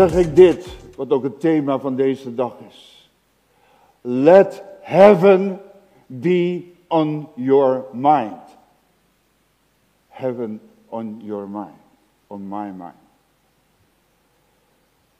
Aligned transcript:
Zeg 0.00 0.14
ik 0.14 0.36
dit, 0.36 0.76
wat 0.96 1.10
ook 1.10 1.22
het 1.22 1.40
thema 1.40 1.78
van 1.78 1.96
deze 1.96 2.34
dag 2.34 2.56
is. 2.68 3.10
Let 4.00 4.62
heaven 4.80 5.60
be 6.06 6.64
on 6.88 7.28
your 7.34 7.84
mind. 7.92 8.56
Heaven 10.08 10.60
on 10.88 11.20
your 11.22 11.48
mind. 11.48 11.80
On 12.26 12.48
my 12.48 12.70
mind. 12.76 12.94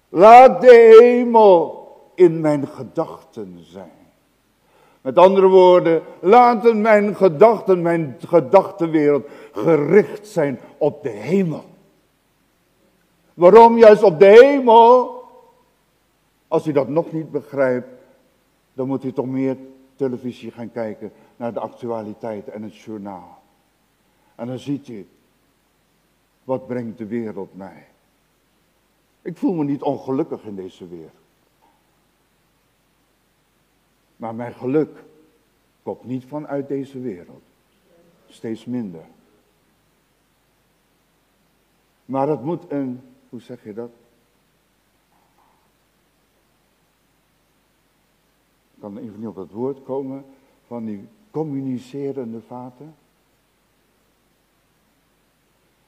Laat 0.08 0.60
de 0.60 0.96
hemel 1.00 1.88
in 2.14 2.40
mijn 2.40 2.68
gedachten 2.68 3.58
zijn. 3.62 4.06
Met 5.00 5.18
andere 5.18 5.48
woorden, 5.48 6.02
laten 6.20 6.80
mijn 6.80 7.16
gedachten, 7.16 7.82
mijn 7.82 8.16
gedachtenwereld 8.26 9.28
gericht 9.52 10.28
zijn 10.28 10.60
op 10.78 11.02
de 11.02 11.08
hemel. 11.08 11.69
Waarom 13.40 13.78
juist 13.78 14.02
op 14.02 14.18
de 14.18 14.26
hemel? 14.26 15.22
Als 16.48 16.66
u 16.66 16.72
dat 16.72 16.88
nog 16.88 17.12
niet 17.12 17.30
begrijpt, 17.30 17.88
dan 18.72 18.86
moet 18.86 19.04
u 19.04 19.12
toch 19.12 19.26
meer 19.26 19.56
televisie 19.96 20.50
gaan 20.50 20.72
kijken 20.72 21.12
naar 21.36 21.52
de 21.52 21.60
actualiteiten 21.60 22.52
en 22.52 22.62
het 22.62 22.76
journaal. 22.76 23.42
En 24.34 24.46
dan 24.46 24.58
ziet 24.58 24.88
u, 24.88 25.08
wat 26.44 26.66
brengt 26.66 26.98
de 26.98 27.06
wereld 27.06 27.56
mij? 27.56 27.86
Ik 29.22 29.36
voel 29.36 29.54
me 29.54 29.64
niet 29.64 29.82
ongelukkig 29.82 30.44
in 30.44 30.56
deze 30.56 30.88
wereld. 30.88 31.10
Maar 34.16 34.34
mijn 34.34 34.54
geluk 34.54 35.04
komt 35.82 36.04
niet 36.04 36.24
vanuit 36.24 36.68
deze 36.68 37.00
wereld. 37.00 37.42
Steeds 38.28 38.64
minder. 38.64 39.04
Maar 42.04 42.28
het 42.28 42.42
moet 42.42 42.62
een, 42.68 43.00
hoe 43.30 43.40
zeg 43.40 43.64
je 43.64 43.74
dat? 43.74 43.90
Ik 48.74 48.80
kan 48.80 48.98
even 48.98 49.18
niet 49.18 49.28
op 49.28 49.34
dat 49.34 49.50
woord 49.50 49.82
komen 49.82 50.24
van 50.66 50.84
die 50.84 51.08
communicerende 51.30 52.40
vaten. 52.40 52.94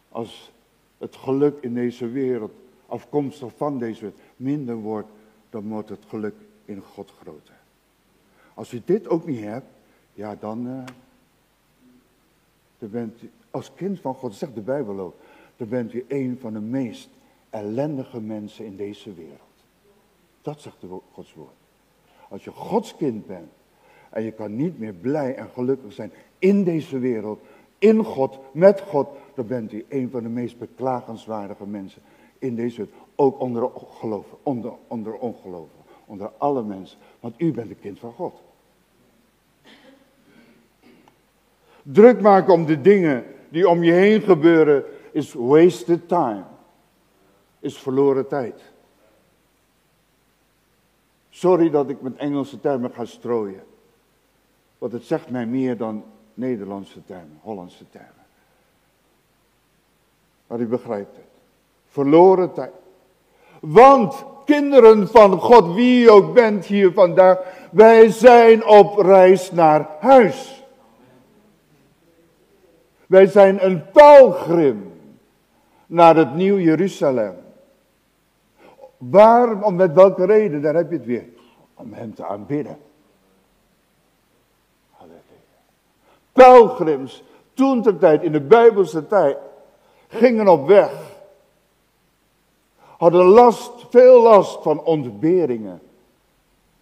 Als 0.08 0.52
het 0.98 1.16
geluk 1.16 1.62
in 1.62 1.74
deze 1.74 2.08
wereld, 2.08 2.52
afkomstig 2.86 3.52
van 3.56 3.78
deze 3.78 4.00
wereld, 4.00 4.20
minder 4.36 4.76
wordt, 4.76 5.08
dan 5.50 5.68
wordt 5.68 5.88
het 5.88 6.04
geluk 6.08 6.34
in 6.64 6.80
God 6.80 7.12
groter. 7.20 7.54
Als 8.54 8.72
u 8.72 8.82
dit 8.84 9.08
ook 9.08 9.26
niet 9.26 9.40
hebt, 9.40 9.66
ja 10.14 10.36
dan, 10.40 10.66
uh, 10.66 10.84
dan 12.78 12.90
bent 12.90 13.22
u 13.22 13.30
als 13.50 13.74
kind 13.74 14.00
van 14.00 14.14
God, 14.14 14.34
zegt 14.34 14.54
de 14.54 14.60
Bijbel 14.60 15.00
ook, 15.00 15.14
dan 15.56 15.68
bent 15.68 15.92
u 15.92 16.04
een 16.08 16.38
van 16.40 16.52
de 16.52 16.60
meest 16.60 17.08
ellendige 17.52 18.20
mensen 18.20 18.64
in 18.64 18.76
deze 18.76 19.14
wereld. 19.14 19.40
Dat 20.42 20.60
zegt 20.60 20.80
de 20.80 21.00
Gods 21.12 21.34
woord. 21.34 21.54
Als 22.28 22.44
je 22.44 22.50
Gods 22.50 22.96
kind 22.96 23.26
bent 23.26 23.50
en 24.10 24.22
je 24.22 24.32
kan 24.32 24.56
niet 24.56 24.78
meer 24.78 24.94
blij 24.94 25.34
en 25.34 25.48
gelukkig 25.48 25.92
zijn 25.92 26.12
in 26.38 26.64
deze 26.64 26.98
wereld, 26.98 27.40
in 27.78 28.04
God, 28.04 28.38
met 28.52 28.80
God, 28.80 29.08
dan 29.34 29.46
bent 29.46 29.72
u 29.72 29.84
een 29.88 30.10
van 30.10 30.22
de 30.22 30.28
meest 30.28 30.58
beklagenswaardige 30.58 31.66
mensen 31.66 32.02
in 32.38 32.54
deze 32.54 32.76
wereld. 32.76 32.96
Ook 33.14 33.40
onder 33.40 33.70
geloven, 33.90 34.38
onder, 34.42 34.72
onder 34.88 35.14
ongeloven 35.14 35.82
onder 36.12 36.30
alle 36.38 36.62
mensen. 36.62 36.98
Want 37.20 37.34
u 37.38 37.52
bent 37.52 37.70
een 37.70 37.80
kind 37.80 37.98
van 37.98 38.12
God. 38.12 38.40
Druk 41.82 42.20
maken 42.20 42.52
om 42.52 42.66
de 42.66 42.80
dingen 42.80 43.24
die 43.48 43.68
om 43.68 43.82
je 43.82 43.92
heen 43.92 44.20
gebeuren 44.20 44.84
is 45.12 45.32
wasted 45.32 46.08
time. 46.08 46.42
Is 47.62 47.78
verloren 47.78 48.28
tijd. 48.28 48.60
Sorry 51.30 51.70
dat 51.70 51.88
ik 51.88 52.00
met 52.00 52.16
Engelse 52.16 52.60
termen 52.60 52.90
ga 52.90 53.04
strooien. 53.04 53.64
Want 54.78 54.92
het 54.92 55.04
zegt 55.04 55.30
mij 55.30 55.46
meer 55.46 55.76
dan 55.76 56.04
Nederlandse 56.34 57.04
termen, 57.04 57.38
Hollandse 57.42 57.84
termen. 57.90 58.24
Maar 60.46 60.60
u 60.60 60.66
begrijpt 60.66 61.16
het. 61.16 61.24
Verloren 61.86 62.52
tijd. 62.52 62.72
Want 63.60 64.24
kinderen 64.44 65.08
van 65.08 65.38
God, 65.38 65.74
wie 65.74 66.00
je 66.00 66.10
ook 66.10 66.34
bent 66.34 66.64
hier 66.64 66.92
vandaag, 66.92 67.38
wij 67.70 68.10
zijn 68.10 68.66
op 68.66 68.98
reis 68.98 69.52
naar 69.52 69.88
huis. 70.00 70.64
Wij 73.06 73.26
zijn 73.26 73.64
een 73.64 73.90
pelgrim 73.90 74.92
naar 75.86 76.16
het 76.16 76.34
Nieuw 76.34 76.58
Jeruzalem. 76.58 77.36
Waarom, 79.10 79.74
met 79.74 79.92
welke 79.92 80.24
reden? 80.24 80.62
Daar 80.62 80.74
heb 80.74 80.90
je 80.90 80.96
het 80.96 81.06
weer. 81.06 81.24
Om 81.74 81.92
hem 81.92 82.14
te 82.14 82.26
aanbidden. 82.26 82.78
Pelgrims, 86.32 87.22
toen 87.54 87.82
ter 87.82 87.98
tijd, 87.98 88.22
in 88.22 88.32
de 88.32 88.40
Bijbelse 88.40 89.06
tijd, 89.06 89.36
gingen 90.08 90.48
op 90.48 90.66
weg. 90.66 90.92
Hadden 92.96 93.24
last, 93.24 93.86
veel 93.90 94.22
last 94.22 94.62
van 94.62 94.84
ontberingen. 94.84 95.80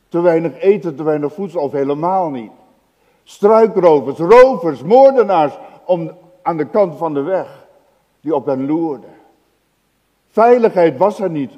Te 0.08 0.20
weinig 0.20 0.58
eten, 0.58 0.96
te 0.96 1.02
weinig 1.02 1.32
voedsel 1.32 1.60
of 1.60 1.72
helemaal 1.72 2.30
niet. 2.30 2.52
Struikrovers, 3.24 4.18
rovers, 4.18 4.82
moordenaars 4.82 5.58
om, 5.84 6.10
aan 6.42 6.56
de 6.56 6.66
kant 6.66 6.96
van 6.96 7.14
de 7.14 7.22
weg 7.22 7.66
die 8.20 8.34
op 8.34 8.46
hen 8.46 8.66
loerden. 8.66 9.14
Veiligheid 10.30 10.98
was 10.98 11.20
er 11.20 11.30
niet 11.30 11.52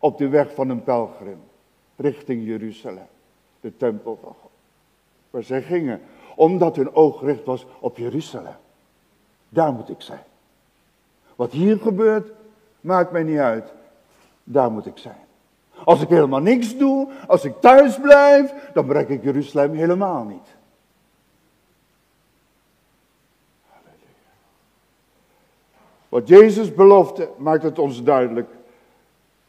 op 0.00 0.18
de 0.18 0.28
weg 0.28 0.54
van 0.54 0.68
een 0.68 0.82
pelgrim 0.82 1.40
richting 1.96 2.46
Jeruzalem, 2.46 3.06
de 3.60 3.76
tempel 3.76 4.18
van 4.22 4.34
God. 4.40 4.50
Waar 5.30 5.42
zij 5.42 5.62
gingen, 5.62 6.00
omdat 6.34 6.76
hun 6.76 6.94
oog 6.94 7.18
gericht 7.18 7.44
was 7.44 7.66
op 7.80 7.96
Jeruzalem. 7.96 8.56
Daar 9.48 9.72
moet 9.72 9.88
ik 9.88 10.00
zijn. 10.00 10.24
Wat 11.36 11.52
hier 11.52 11.78
gebeurt, 11.78 12.32
maakt 12.80 13.12
mij 13.12 13.22
niet 13.22 13.38
uit. 13.38 13.72
Daar 14.44 14.70
moet 14.70 14.86
ik 14.86 14.98
zijn. 14.98 15.28
Als 15.84 16.00
ik 16.00 16.08
helemaal 16.08 16.40
niks 16.40 16.76
doe, 16.76 17.08
als 17.26 17.44
ik 17.44 17.60
thuis 17.60 18.00
blijf, 18.00 18.54
dan 18.72 18.86
bereik 18.86 19.08
ik 19.08 19.22
Jeruzalem 19.22 19.74
helemaal 19.74 20.24
niet. 20.24 20.58
Wat 26.08 26.28
Jezus 26.28 26.74
belofte 26.74 27.28
maakt 27.38 27.62
het 27.62 27.78
ons 27.78 28.02
duidelijk 28.02 28.48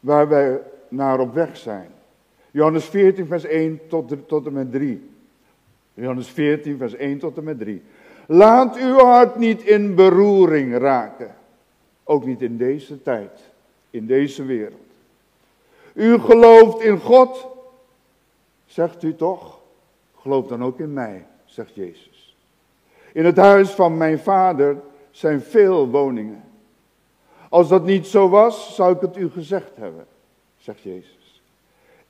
waar 0.02 0.28
wij 0.28 0.60
naar 0.88 1.20
op 1.20 1.34
weg 1.34 1.56
zijn. 1.56 1.90
Johannes 2.50 2.84
14, 2.84 3.26
vers 3.26 3.44
1 3.44 3.80
tot, 3.88 4.14
tot 4.26 4.46
en 4.46 4.52
met 4.52 4.72
3. 4.72 5.10
Johannes 5.94 6.28
14, 6.28 6.76
vers 6.78 6.94
1 6.94 7.18
tot 7.18 7.36
en 7.36 7.44
met 7.44 7.58
3. 7.58 7.82
Laat 8.26 8.76
uw 8.76 8.98
hart 8.98 9.36
niet 9.36 9.62
in 9.62 9.94
beroering 9.94 10.78
raken. 10.78 11.34
Ook 12.04 12.24
niet 12.24 12.42
in 12.42 12.56
deze 12.56 13.02
tijd, 13.02 13.40
in 13.90 14.06
deze 14.06 14.44
wereld. 14.44 14.80
U 15.92 16.18
gelooft 16.18 16.82
in 16.82 16.98
God, 16.98 17.46
zegt 18.66 19.02
u 19.02 19.16
toch? 19.16 19.60
Geloof 20.16 20.46
dan 20.46 20.64
ook 20.64 20.78
in 20.78 20.92
mij, 20.92 21.26
zegt 21.44 21.74
Jezus. 21.74 22.36
In 23.12 23.24
het 23.24 23.36
huis 23.36 23.70
van 23.70 23.96
mijn 23.96 24.18
vader 24.18 24.76
zijn 25.10 25.40
veel 25.40 25.88
woningen. 25.88 26.42
Als 27.52 27.68
dat 27.68 27.84
niet 27.84 28.06
zo 28.06 28.28
was, 28.28 28.74
zou 28.74 28.94
ik 28.94 29.00
het 29.00 29.16
u 29.16 29.30
gezegd 29.30 29.76
hebben, 29.76 30.06
zegt 30.56 30.80
Jezus. 30.80 31.42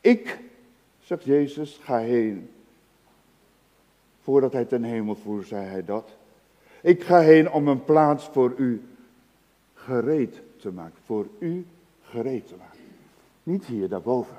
Ik, 0.00 0.38
zegt 1.00 1.24
Jezus, 1.24 1.80
ga 1.82 1.98
heen. 1.98 2.50
Voordat 4.22 4.52
hij 4.52 4.64
ten 4.64 4.82
hemel 4.82 5.14
voer, 5.14 5.44
zei 5.44 5.66
hij 5.66 5.84
dat. 5.84 6.10
Ik 6.80 7.02
ga 7.02 7.20
heen 7.20 7.50
om 7.50 7.68
een 7.68 7.84
plaats 7.84 8.24
voor 8.32 8.54
u 8.56 8.82
gereed 9.74 10.40
te 10.60 10.70
maken. 10.70 10.98
Voor 11.04 11.26
u 11.38 11.66
gereed 12.02 12.48
te 12.48 12.54
maken. 12.58 12.78
Niet 13.42 13.64
hier 13.64 13.88
daarboven. 13.88 14.36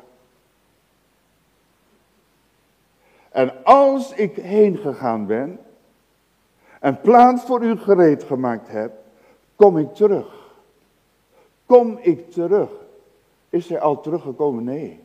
En 3.29 3.63
als 3.63 4.13
ik 4.13 4.35
heen 4.35 4.77
gegaan 4.77 5.25
ben 5.25 5.59
en 6.79 7.01
plaats 7.01 7.43
voor 7.43 7.63
u 7.63 7.77
gereed 7.77 8.23
gemaakt 8.23 8.67
heb, 8.67 8.91
kom 9.55 9.77
ik 9.77 9.93
terug 9.93 10.41
Kom 11.65 11.97
ik 11.97 12.31
terug? 12.31 12.69
Is 13.49 13.69
hij 13.69 13.79
al 13.79 14.01
teruggekomen? 14.01 14.63
Nee. 14.63 14.99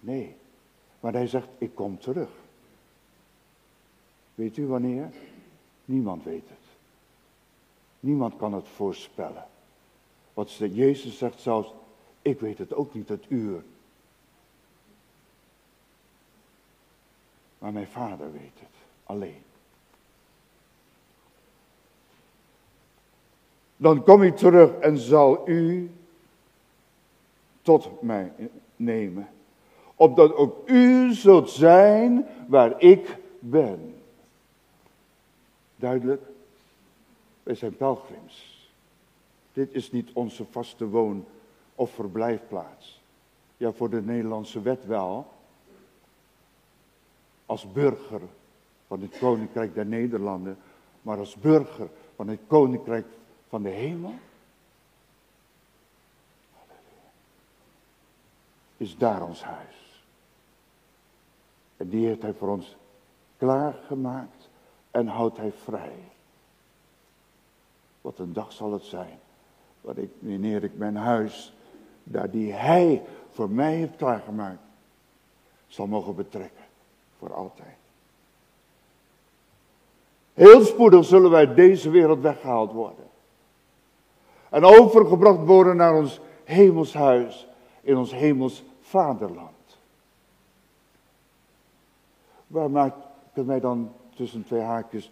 Nee. 0.00 0.36
Maar 1.00 1.12
hij 1.12 1.26
zegt, 1.26 1.48
ik 1.58 1.74
kom 1.74 1.98
terug. 1.98 2.28
Weet 4.34 4.56
u 4.56 4.66
wanneer? 4.66 5.10
Niemand 5.84 6.24
weet 6.24 6.48
het. 6.48 6.58
Niemand 8.00 8.36
kan 8.36 8.52
het 8.52 8.68
voorspellen. 8.68 9.46
Wat 10.34 10.54
Jezus 10.54 11.18
zegt 11.18 11.40
zelfs, 11.40 11.72
ik 12.22 12.40
weet 12.40 12.58
het 12.58 12.74
ook 12.74 12.94
niet, 12.94 13.08
het 13.08 13.24
uur. 13.28 13.64
Maar 17.58 17.72
mijn 17.72 17.86
vader 17.86 18.32
weet 18.32 18.58
het, 18.58 18.74
alleen. 19.04 19.42
Dan 23.76 24.02
kom 24.02 24.22
ik 24.22 24.36
terug 24.36 24.72
en 24.72 24.98
zal 24.98 25.48
u 25.48 25.90
tot 27.62 28.02
mij 28.02 28.32
nemen. 28.76 29.28
Opdat 29.94 30.34
ook 30.34 30.68
u 30.68 31.12
zult 31.12 31.50
zijn 31.50 32.26
waar 32.48 32.80
ik 32.80 33.18
ben. 33.38 33.94
Duidelijk? 35.76 36.22
Wij 37.42 37.54
zijn 37.54 37.76
pelgrims. 37.76 38.68
Dit 39.52 39.72
is 39.72 39.92
niet 39.92 40.12
onze 40.12 40.44
vaste 40.50 40.88
woon- 40.88 41.24
of 41.74 41.90
verblijfplaats. 41.90 43.02
Ja, 43.56 43.72
voor 43.72 43.90
de 43.90 44.02
Nederlandse 44.02 44.62
wet 44.62 44.86
wel. 44.86 45.26
Als 47.46 47.72
burger 47.72 48.20
van 48.86 49.00
het 49.00 49.18
Koninkrijk 49.18 49.74
der 49.74 49.86
Nederlanden. 49.86 50.58
Maar 51.02 51.18
als 51.18 51.34
burger 51.36 51.88
van 52.16 52.28
het 52.28 52.40
Koninkrijk 52.46 53.06
van 53.54 53.62
de 53.62 53.68
hemel. 53.68 54.14
Is 58.76 58.96
daar 58.98 59.22
ons 59.22 59.42
huis. 59.42 60.04
En 61.76 61.88
die 61.88 62.06
heeft 62.06 62.22
hij 62.22 62.32
voor 62.32 62.48
ons 62.48 62.76
klaargemaakt 63.36 64.48
en 64.90 65.06
houdt 65.06 65.36
hij 65.36 65.52
vrij. 65.52 65.98
Wat 68.00 68.18
een 68.18 68.32
dag 68.32 68.52
zal 68.52 68.72
het 68.72 68.84
zijn, 68.84 69.18
wanneer 69.80 70.64
ik 70.64 70.76
mijn 70.76 70.96
huis, 70.96 71.54
daar 72.04 72.30
die 72.30 72.52
hij 72.52 73.02
voor 73.30 73.50
mij 73.50 73.74
heeft 73.74 73.96
klaargemaakt, 73.96 74.62
zal 75.66 75.86
mogen 75.86 76.14
betrekken. 76.14 76.64
Voor 77.18 77.34
altijd. 77.34 77.76
Heel 80.32 80.64
spoedig 80.64 81.04
zullen 81.04 81.30
wij 81.30 81.54
deze 81.54 81.90
wereld 81.90 82.20
weggehaald 82.20 82.72
worden. 82.72 83.03
En 84.54 84.64
overgebracht 84.64 85.46
worden 85.46 85.76
naar 85.76 85.94
ons 85.94 86.20
hemelshuis, 86.44 87.48
in 87.80 87.96
ons 87.96 88.12
hemels 88.12 88.62
vaderland. 88.80 89.78
Waar 92.46 92.70
maakt 92.70 92.96
het 93.32 93.46
mij 93.46 93.60
dan 93.60 93.92
tussen 94.14 94.44
twee 94.44 94.60
haakjes 94.60 95.10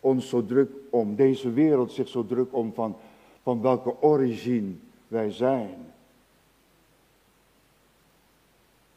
ons 0.00 0.28
zo 0.28 0.44
druk 0.44 0.70
om, 0.90 1.14
deze 1.14 1.52
wereld 1.52 1.92
zich 1.92 2.08
zo 2.08 2.26
druk 2.26 2.54
om 2.54 2.72
van, 2.74 2.96
van 3.42 3.60
welke 3.60 4.02
origine 4.02 4.74
wij 5.08 5.30
zijn. 5.30 5.92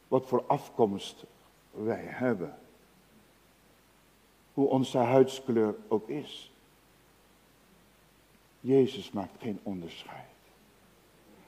Wat 0.08 0.26
voor 0.26 0.44
afkomst 0.46 1.24
wij 1.70 2.04
hebben. 2.04 2.54
Hoe 4.54 4.68
onze 4.68 4.98
huidskleur 4.98 5.74
ook 5.88 6.08
is. 6.08 6.51
Jezus 8.62 9.10
maakt 9.10 9.40
geen 9.40 9.60
onderscheid. 9.62 10.30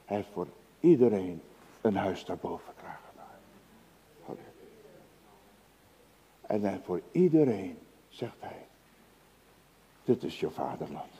Hij 0.04 0.16
heeft 0.16 0.28
voor 0.32 0.48
iedereen 0.80 1.42
een 1.80 1.96
huis 1.96 2.24
daarboven 2.24 2.72
klaargemaakt. 2.80 3.40
En 6.40 6.62
hij 6.62 6.80
voor 6.84 7.00
iedereen 7.10 7.78
zegt 8.08 8.36
hij, 8.38 8.66
dit 10.04 10.22
is 10.22 10.40
je 10.40 10.50
vaderland. 10.50 11.12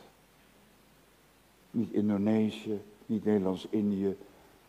Niet 1.70 1.92
Indonesië, 1.92 2.82
niet 3.06 3.24
Nederlands-Indië, 3.24 4.16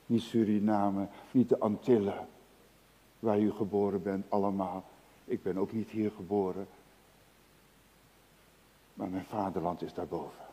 niet 0.05 0.21
Suriname, 0.21 1.07
niet 1.31 1.49
de 1.49 1.59
Antillen, 1.59 2.27
waar 3.19 3.39
u 3.39 3.51
geboren 3.51 4.03
bent, 4.03 4.25
allemaal. 4.29 4.83
Ik 5.25 5.43
ben 5.43 5.57
ook 5.57 5.71
niet 5.71 5.89
hier 5.89 6.11
geboren. 6.11 6.67
Maar 8.93 9.09
mijn 9.09 9.25
vaderland 9.25 9.81
is 9.81 9.93
daarboven. 9.93 10.45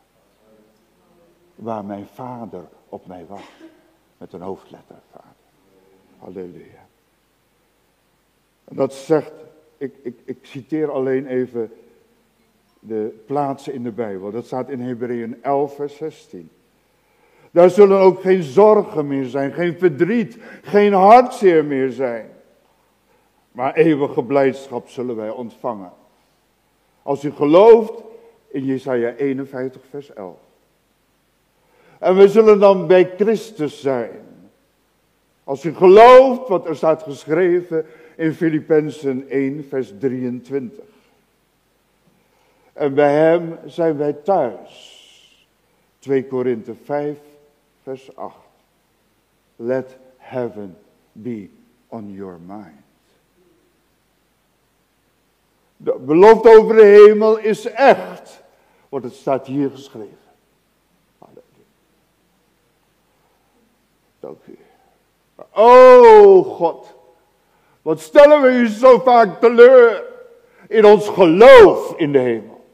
Waar 1.55 1.85
mijn 1.85 2.07
vader 2.07 2.65
op 2.89 3.07
mij 3.07 3.27
wacht. 3.29 3.53
Met 4.19 4.33
een 4.33 4.41
hoofdletter, 4.41 4.97
vader. 5.11 5.31
Halleluja. 6.19 6.87
En 8.65 8.77
dat 8.77 8.95
zegt, 8.95 9.33
ik, 9.77 9.95
ik, 10.03 10.19
ik 10.25 10.39
citeer 10.43 10.91
alleen 10.91 11.27
even 11.27 11.73
de 12.79 13.23
plaatsen 13.27 13.73
in 13.73 13.83
de 13.83 13.91
Bijbel. 13.91 14.31
Dat 14.31 14.47
staat 14.47 14.69
in 14.69 14.81
Hebreeën 14.81 15.43
11, 15.43 15.75
vers 15.75 15.97
16. 15.97 16.51
Daar 17.51 17.71
zullen 17.71 17.99
ook 17.99 18.21
geen 18.21 18.43
zorgen 18.43 19.07
meer 19.07 19.25
zijn, 19.25 19.53
geen 19.53 19.79
verdriet, 19.79 20.37
geen 20.63 20.93
hartzeer 20.93 21.65
meer 21.65 21.91
zijn. 21.91 22.31
Maar 23.53 23.75
eeuwige 23.75 24.23
blijdschap 24.23 24.89
zullen 24.89 25.17
wij 25.17 25.31
ontvangen. 25.31 25.93
Als 27.03 27.25
u 27.25 27.31
gelooft 27.31 28.03
in 28.49 28.65
Jesaja 28.65 29.15
51, 29.15 29.83
vers 29.91 30.13
11. 30.13 30.37
En 32.03 32.17
we 32.17 32.29
zullen 32.29 32.59
dan 32.59 32.87
bij 32.87 33.13
Christus 33.17 33.81
zijn. 33.81 34.21
Als 35.45 35.65
u 35.65 35.75
gelooft 35.75 36.49
wat 36.49 36.67
er 36.67 36.77
staat 36.77 37.03
geschreven 37.03 37.87
in 38.17 38.33
Filippenzen 38.33 39.29
1, 39.29 39.67
vers 39.69 39.93
23. 39.99 40.85
En 42.73 42.95
bij 42.95 43.15
hem 43.15 43.59
zijn 43.67 43.97
wij 43.97 44.13
thuis. 44.13 45.01
2 45.99 46.27
Korinthe 46.27 46.75
5, 46.85 47.19
vers 47.83 48.17
8. 48.17 48.37
Let 49.57 49.97
heaven 50.17 50.77
be 51.13 51.49
on 51.89 52.13
your 52.13 52.39
mind. 52.47 52.85
De 55.77 55.99
belofte 55.99 56.59
over 56.59 56.77
de 56.77 57.05
hemel 57.07 57.39
is 57.39 57.67
echt. 57.67 58.43
Want 58.89 59.05
het 59.05 59.15
staat 59.15 59.47
hier 59.47 59.71
geschreven. 59.71 60.22
Dank 64.23 64.39
u. 64.47 64.59
Oh 65.53 66.47
God. 66.47 66.95
Wat 67.83 68.01
stellen 68.01 68.43
we 68.43 68.49
u 68.49 68.67
zo 68.67 68.99
vaak 68.99 69.41
teleur 69.41 70.05
in 70.69 70.85
ons 70.85 71.09
geloof 71.09 71.95
in 71.97 72.13
de 72.13 72.19
hemel. 72.19 72.65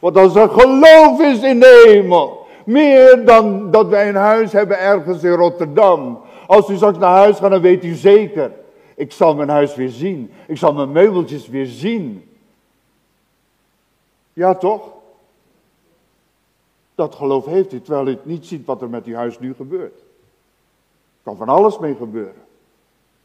Want 0.00 0.16
als 0.16 0.34
er 0.34 0.48
geloof 0.48 1.20
is 1.20 1.42
in 1.42 1.60
de 1.60 1.84
hemel, 1.86 2.46
meer 2.64 3.24
dan 3.24 3.70
dat 3.70 3.88
wij 3.88 4.08
een 4.08 4.14
huis 4.14 4.52
hebben 4.52 4.78
ergens 4.78 5.22
in 5.22 5.32
Rotterdam. 5.32 6.20
Als 6.46 6.68
u 6.68 6.76
straks 6.76 6.98
naar 6.98 7.16
huis 7.16 7.38
gaat, 7.38 7.50
dan 7.50 7.60
weet 7.60 7.84
u 7.84 7.94
zeker, 7.94 8.52
ik 8.94 9.12
zal 9.12 9.34
mijn 9.34 9.48
huis 9.48 9.74
weer 9.74 9.90
zien. 9.90 10.32
Ik 10.46 10.56
zal 10.56 10.72
mijn 10.72 10.92
meubeltjes 10.92 11.48
weer 11.48 11.66
zien. 11.66 12.30
Ja 14.32 14.54
toch? 14.54 14.88
Dat 16.94 17.14
geloof 17.14 17.46
heeft 17.46 17.72
u, 17.72 17.80
terwijl 17.80 18.08
u 18.08 18.18
niet 18.22 18.46
ziet 18.46 18.66
wat 18.66 18.82
er 18.82 18.88
met 18.88 19.04
uw 19.04 19.14
huis 19.14 19.38
nu 19.38 19.54
gebeurt. 19.54 20.01
Kan 21.22 21.36
van 21.36 21.48
alles 21.48 21.78
mee 21.78 21.94
gebeuren. 21.94 22.42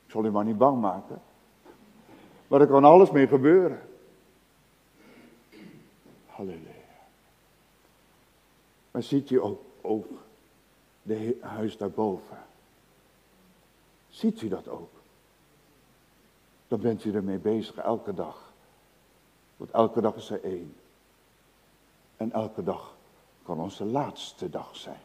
Ik 0.06 0.12
zal 0.12 0.25
u 0.25 0.32
maar 0.32 0.46
niet 0.46 0.58
bang 0.58 0.82
maken. 0.82 1.22
Maar 2.48 2.62
er 2.62 2.68
kan 2.68 2.84
alles 2.84 3.12
mee 3.12 3.27
gebeuren. 3.27 3.82
Halleluja. 6.25 6.68
Maar 8.92 9.04
ziet 9.04 9.30
u 9.30 9.42
ook, 9.42 9.62
ook 9.82 10.08
de 11.01 11.38
huis 11.42 11.77
daarboven? 11.77 12.38
Ziet 14.10 14.42
u 14.42 14.48
dat 14.48 14.68
ook? 14.68 14.89
Dan 16.68 16.80
bent 16.80 17.04
u 17.04 17.16
ermee 17.16 17.38
bezig 17.38 17.75
elke 17.75 18.13
dag. 18.13 18.51
Want 19.58 19.72
elke 19.72 20.01
dag 20.01 20.16
is 20.16 20.30
er 20.30 20.44
één. 20.44 20.75
En 22.18 22.32
elke 22.32 22.63
dag 22.63 22.96
kan 23.44 23.60
onze 23.60 23.86
laatste 23.86 24.50
dag 24.50 24.75
zijn. 24.75 25.01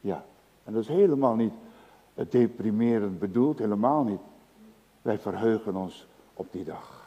Ja, 0.00 0.24
en 0.64 0.72
dat 0.72 0.82
is 0.82 0.88
helemaal 0.88 1.34
niet 1.34 1.52
deprimerend 2.14 3.18
bedoeld, 3.18 3.58
helemaal 3.58 4.04
niet. 4.04 4.20
Wij 5.02 5.18
verheugen 5.18 5.76
ons 5.76 6.06
op 6.34 6.46
die 6.50 6.64
dag. 6.64 7.02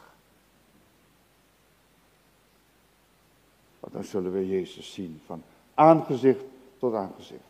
Want 3.80 3.92
dan 3.92 4.04
zullen 4.04 4.32
we 4.32 4.48
Jezus 4.48 4.92
zien 4.92 5.20
van 5.26 5.42
aangezicht 5.74 6.44
tot 6.78 6.94
aangezicht. 6.94 7.40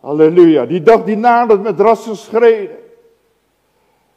Halleluja, 0.00 0.66
die 0.66 0.82
dag 0.82 1.04
die 1.04 1.16
nadert 1.16 1.62
met 1.62 1.80
rassen 1.80 2.16
schreden. 2.16 2.78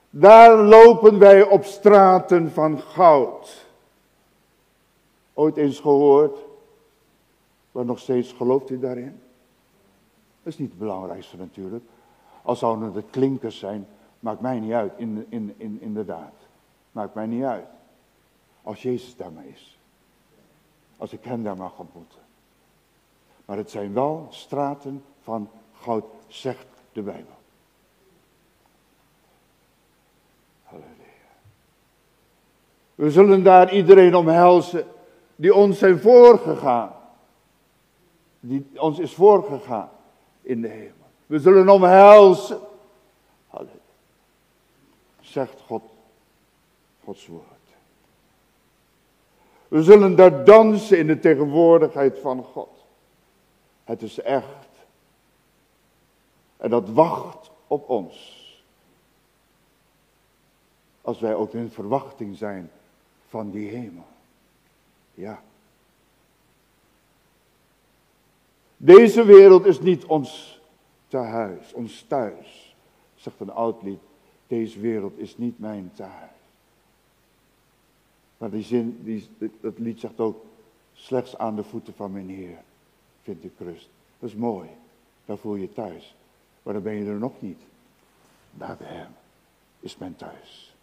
Daar 0.09 0.57
lopen 0.57 1.19
wij 1.19 1.43
op 1.43 1.63
straten 1.63 2.51
van 2.51 2.79
goud. 2.79 3.65
Ooit 5.33 5.57
eens 5.57 5.79
gehoord, 5.79 6.37
maar 7.71 7.85
nog 7.85 7.99
steeds 7.99 8.31
gelooft 8.33 8.69
u 8.69 8.79
daarin? 8.79 9.21
Dat 10.45 10.53
is 10.53 10.59
niet 10.59 10.69
het 10.69 10.79
belangrijkste 10.79 11.37
natuurlijk. 11.37 11.83
Als 12.41 12.59
zouden 12.59 12.93
het 12.93 13.05
klinkers 13.09 13.59
zijn, 13.59 13.87
maakt 14.19 14.41
mij 14.41 14.59
niet 14.59 14.71
uit, 14.71 14.93
in, 14.97 15.25
in, 15.29 15.53
in, 15.57 15.81
inderdaad. 15.81 16.33
Maakt 16.91 17.13
mij 17.13 17.25
niet 17.25 17.43
uit. 17.43 17.65
Als 18.63 18.81
Jezus 18.81 19.15
daar 19.15 19.31
is. 19.53 19.77
Als 20.97 21.13
ik 21.13 21.23
hem 21.23 21.43
daar 21.43 21.57
mag 21.57 21.79
ontmoeten. 21.79 22.19
Maar 23.45 23.57
het 23.57 23.69
zijn 23.69 23.93
wel 23.93 24.27
straten 24.29 25.03
van 25.21 25.49
goud, 25.73 26.05
zegt 26.27 26.67
de 26.93 27.01
Bijbel. 27.01 27.35
Halleluja. 30.63 30.93
We 32.95 33.11
zullen 33.11 33.43
daar 33.43 33.73
iedereen 33.73 34.15
omhelzen 34.15 34.85
die 35.35 35.55
ons 35.55 35.77
zijn 35.77 35.99
voorgegaan. 35.99 36.93
Die 38.39 38.67
ons 38.75 38.99
is 38.99 39.13
voorgegaan 39.13 39.89
in 40.45 40.61
de 40.61 40.67
hemel. 40.67 41.07
We 41.25 41.39
zullen 41.39 41.69
omhelzen. 41.69 42.59
Zegt 45.19 45.61
God, 45.65 45.83
Gods 47.03 47.27
woord. 47.27 47.43
We 49.67 49.83
zullen 49.83 50.15
daar 50.15 50.45
dansen 50.45 50.97
in 50.97 51.07
de 51.07 51.19
tegenwoordigheid 51.19 52.19
van 52.19 52.43
God. 52.43 52.85
Het 53.83 54.01
is 54.01 54.19
echt. 54.19 54.67
En 56.57 56.69
dat 56.69 56.89
wacht 56.89 57.51
op 57.67 57.89
ons. 57.89 58.43
Als 61.01 61.19
wij 61.19 61.35
ook 61.35 61.53
in 61.53 61.69
verwachting 61.69 62.37
zijn 62.37 62.71
van 63.27 63.51
die 63.51 63.69
hemel. 63.69 64.05
Ja. 65.13 65.41
Deze 68.77 69.23
wereld 69.23 69.65
is 69.65 69.79
niet 69.79 70.05
ons 70.05 70.61
tehuis, 71.07 71.73
ons 71.73 72.05
thuis. 72.07 72.75
Zegt 73.15 73.39
een 73.39 73.51
oud 73.51 73.81
lied. 73.83 73.99
Deze 74.47 74.79
wereld 74.79 75.17
is 75.17 75.37
niet 75.37 75.59
mijn 75.59 75.91
thuis. 75.95 76.33
Maar 78.37 78.49
die 78.49 78.63
zin, 78.63 78.99
die, 79.03 79.29
dat 79.61 79.79
lied 79.79 79.99
zegt 79.99 80.19
ook, 80.19 80.45
slechts 80.93 81.37
aan 81.37 81.55
de 81.55 81.63
voeten 81.63 81.93
van 81.93 82.11
mijn 82.11 82.29
Heer 82.29 82.57
vind 83.21 83.43
ik 83.43 83.51
rust. 83.57 83.89
Dat 84.19 84.29
is 84.29 84.35
mooi, 84.35 84.69
daar 85.25 85.37
voel 85.37 85.55
je 85.55 85.73
thuis. 85.73 86.15
Maar 86.63 86.73
dan 86.73 86.83
ben 86.83 86.93
je 86.93 87.05
er 87.05 87.19
nog 87.19 87.33
niet. 87.39 87.59
Daar 88.51 88.77
bij 88.77 88.87
hem 88.87 89.09
is 89.79 89.97
mijn 89.97 90.15
thuis. 90.15 90.75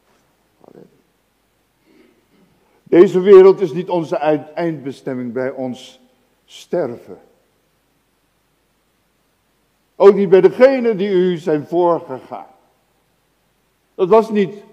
Deze 2.83 3.21
wereld 3.21 3.61
is 3.61 3.73
niet 3.73 3.89
onze 3.89 4.17
eindbestemming 4.55 5.33
bij 5.33 5.51
ons 5.51 6.01
sterven. 6.45 7.21
Ook 10.03 10.15
niet 10.15 10.29
bij 10.29 10.41
degenen 10.41 10.97
die 10.97 11.09
u 11.09 11.37
zijn 11.37 11.67
voorgegaan. 11.67 12.47
Dat 13.95 14.09
was 14.09 14.31
niet 14.31 14.65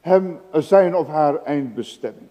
hem 0.00 0.40
zijn 0.52 0.96
of 0.96 1.06
haar 1.06 1.42
eindbestemming. 1.42 2.28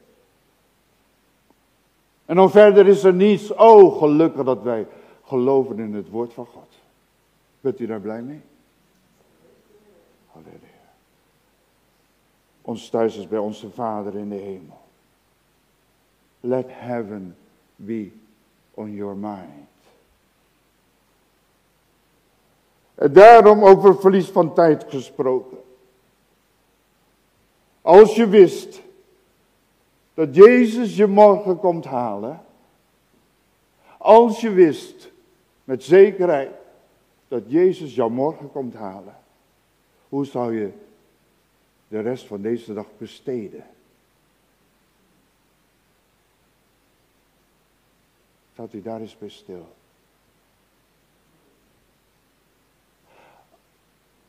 En 2.25 2.35
dan 2.35 2.51
verder 2.51 2.87
is 2.87 3.03
er 3.03 3.13
niets. 3.13 3.53
Oh, 3.53 3.97
gelukkig 3.97 4.43
dat 4.43 4.61
wij 4.61 4.87
geloven 5.23 5.79
in 5.79 5.93
het 5.93 6.09
woord 6.09 6.33
van 6.33 6.45
God. 6.45 6.69
Bent 7.61 7.79
u 7.79 7.85
daar 7.85 7.99
blij 7.99 8.21
mee? 8.21 8.41
Halleluja. 10.31 10.59
Ons 12.61 12.89
thuis 12.89 13.17
is 13.17 13.27
bij 13.27 13.39
onze 13.39 13.69
Vader 13.69 14.15
in 14.15 14.29
de 14.29 14.35
hemel. 14.35 14.81
Let 16.39 16.65
heaven 16.69 17.35
be 17.75 18.11
on 18.73 18.93
your 18.93 19.15
mind. 19.15 19.67
En 22.86 22.86
daarom 22.97 23.63
over 23.63 23.99
verlies 23.99 24.27
van 24.27 24.53
tijd 24.53 24.85
gesproken. 24.87 25.57
Als 27.81 28.15
je 28.15 28.27
wist 28.27 28.81
dat 30.13 30.35
Jezus 30.35 30.95
je 30.95 31.07
morgen 31.07 31.59
komt 31.59 31.85
halen. 31.85 32.45
Als 33.97 34.41
je 34.41 34.49
wist 34.49 35.11
met 35.63 35.83
zekerheid 35.83 36.51
dat 37.27 37.43
Jezus 37.47 37.95
jou 37.95 38.11
morgen 38.11 38.51
komt 38.51 38.73
halen. 38.73 39.15
Hoe 40.09 40.25
zou 40.25 40.59
je 40.59 40.71
de 41.87 41.99
rest 41.99 42.25
van 42.25 42.41
deze 42.41 42.73
dag 42.73 42.85
besteden? 42.97 43.65
Staat 48.53 48.73
u 48.73 48.81
daar 48.81 49.01
eens 49.01 49.17
bij 49.17 49.29
stil. 49.29 49.67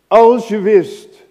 Als 0.08 0.48
je 0.48 0.60
wist 0.60 1.26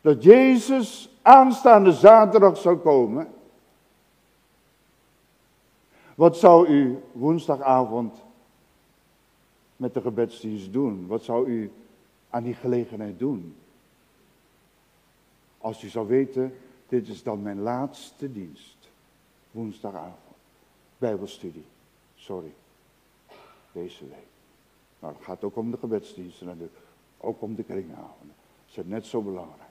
dat 0.00 0.22
Jezus 0.22 1.10
aanstaande 1.22 1.92
zaterdag 1.92 2.56
zou 2.56 2.76
komen. 2.76 3.32
Wat 6.14 6.36
zou 6.36 6.68
u 6.68 7.02
woensdagavond 7.12 8.22
met 9.76 9.94
de 9.94 10.00
gebedsdienst 10.00 10.72
doen? 10.72 11.06
Wat 11.06 11.22
zou 11.22 11.48
u 11.48 11.72
aan 12.30 12.42
die 12.42 12.54
gelegenheid 12.54 13.18
doen? 13.18 13.56
Als 15.58 15.82
u 15.82 15.88
zou 15.88 16.06
weten, 16.06 16.58
dit 16.88 17.08
is 17.08 17.22
dan 17.22 17.42
mijn 17.42 17.60
laatste 17.60 18.32
dienst. 18.32 18.76
Woensdagavond. 19.50 20.36
Bijbelstudie. 20.98 21.64
Sorry. 22.14 22.52
Deze 23.72 24.04
week. 24.04 24.31
Nou, 25.02 25.14
het 25.14 25.24
gaat 25.24 25.44
ook 25.44 25.56
om 25.56 25.70
de 25.70 25.76
gebedsdiensten 25.76 26.46
natuurlijk. 26.46 26.76
Ook 27.18 27.42
om 27.42 27.54
de 27.54 27.62
kringavonden. 27.62 28.34
Dat 28.74 28.84
is 28.84 28.90
net 28.90 29.06
zo 29.06 29.22
belangrijk. 29.22 29.70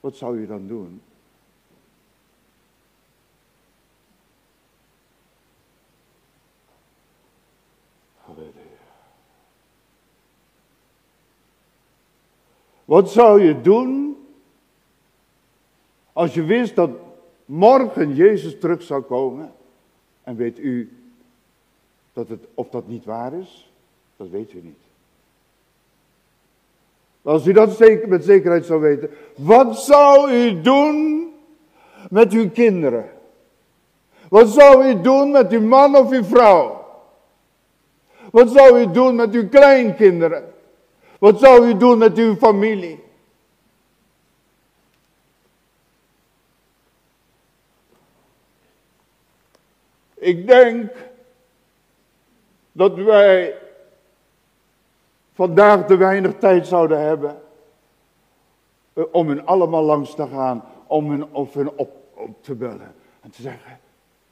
Wat 0.00 0.16
zou 0.16 0.40
je 0.40 0.46
dan 0.46 0.66
doen? 0.66 1.02
Wat 12.84 13.10
zou 13.10 13.42
je 13.42 13.60
doen 13.60 14.16
als 16.12 16.34
je 16.34 16.42
wist 16.42 16.74
dat 16.76 16.90
morgen 17.44 18.14
Jezus 18.14 18.58
terug 18.58 18.82
zou 18.82 19.02
komen? 19.02 19.52
En 20.22 20.36
weet 20.36 20.58
u 20.58 20.98
dat 22.12 22.28
het, 22.28 22.46
of 22.54 22.68
dat 22.68 22.88
niet 22.88 23.04
waar 23.04 23.32
is? 23.32 23.69
Dat 24.20 24.28
weet 24.28 24.52
u 24.52 24.60
niet. 24.62 24.78
Als 27.22 27.46
u 27.46 27.52
dat 27.52 27.76
zeker, 27.76 28.08
met 28.08 28.24
zekerheid 28.24 28.66
zou 28.66 28.80
weten. 28.80 29.10
Wat 29.34 29.78
zou 29.78 30.32
u 30.32 30.60
doen 30.60 31.28
met 32.10 32.32
uw 32.32 32.50
kinderen? 32.50 33.10
Wat 34.28 34.48
zou 34.48 34.86
u 34.88 35.00
doen 35.00 35.30
met 35.30 35.52
uw 35.52 35.60
man 35.60 35.96
of 35.96 36.10
uw 36.10 36.24
vrouw? 36.24 36.86
Wat 38.30 38.50
zou 38.50 38.80
u 38.80 38.90
doen 38.90 39.14
met 39.14 39.34
uw 39.34 39.48
kleinkinderen? 39.48 40.52
Wat 41.18 41.40
zou 41.40 41.66
u 41.66 41.76
doen 41.76 41.98
met 41.98 42.18
uw 42.18 42.34
familie? 42.34 43.02
Ik 50.14 50.46
denk 50.46 50.90
dat 52.72 52.94
wij 52.94 53.59
vandaag 55.40 55.86
te 55.86 55.96
weinig 55.96 56.38
tijd 56.38 56.66
zouden 56.66 57.00
hebben 57.00 57.40
eh, 58.92 59.04
om 59.12 59.28
hun 59.28 59.46
allemaal 59.46 59.82
langs 59.82 60.14
te 60.14 60.26
gaan, 60.26 60.64
om 60.86 61.10
hun, 61.10 61.34
of 61.34 61.54
hun 61.54 61.70
op, 61.76 61.90
te 62.40 62.54
bellen 62.54 62.94
en 63.20 63.30
te 63.30 63.42
zeggen, 63.42 63.78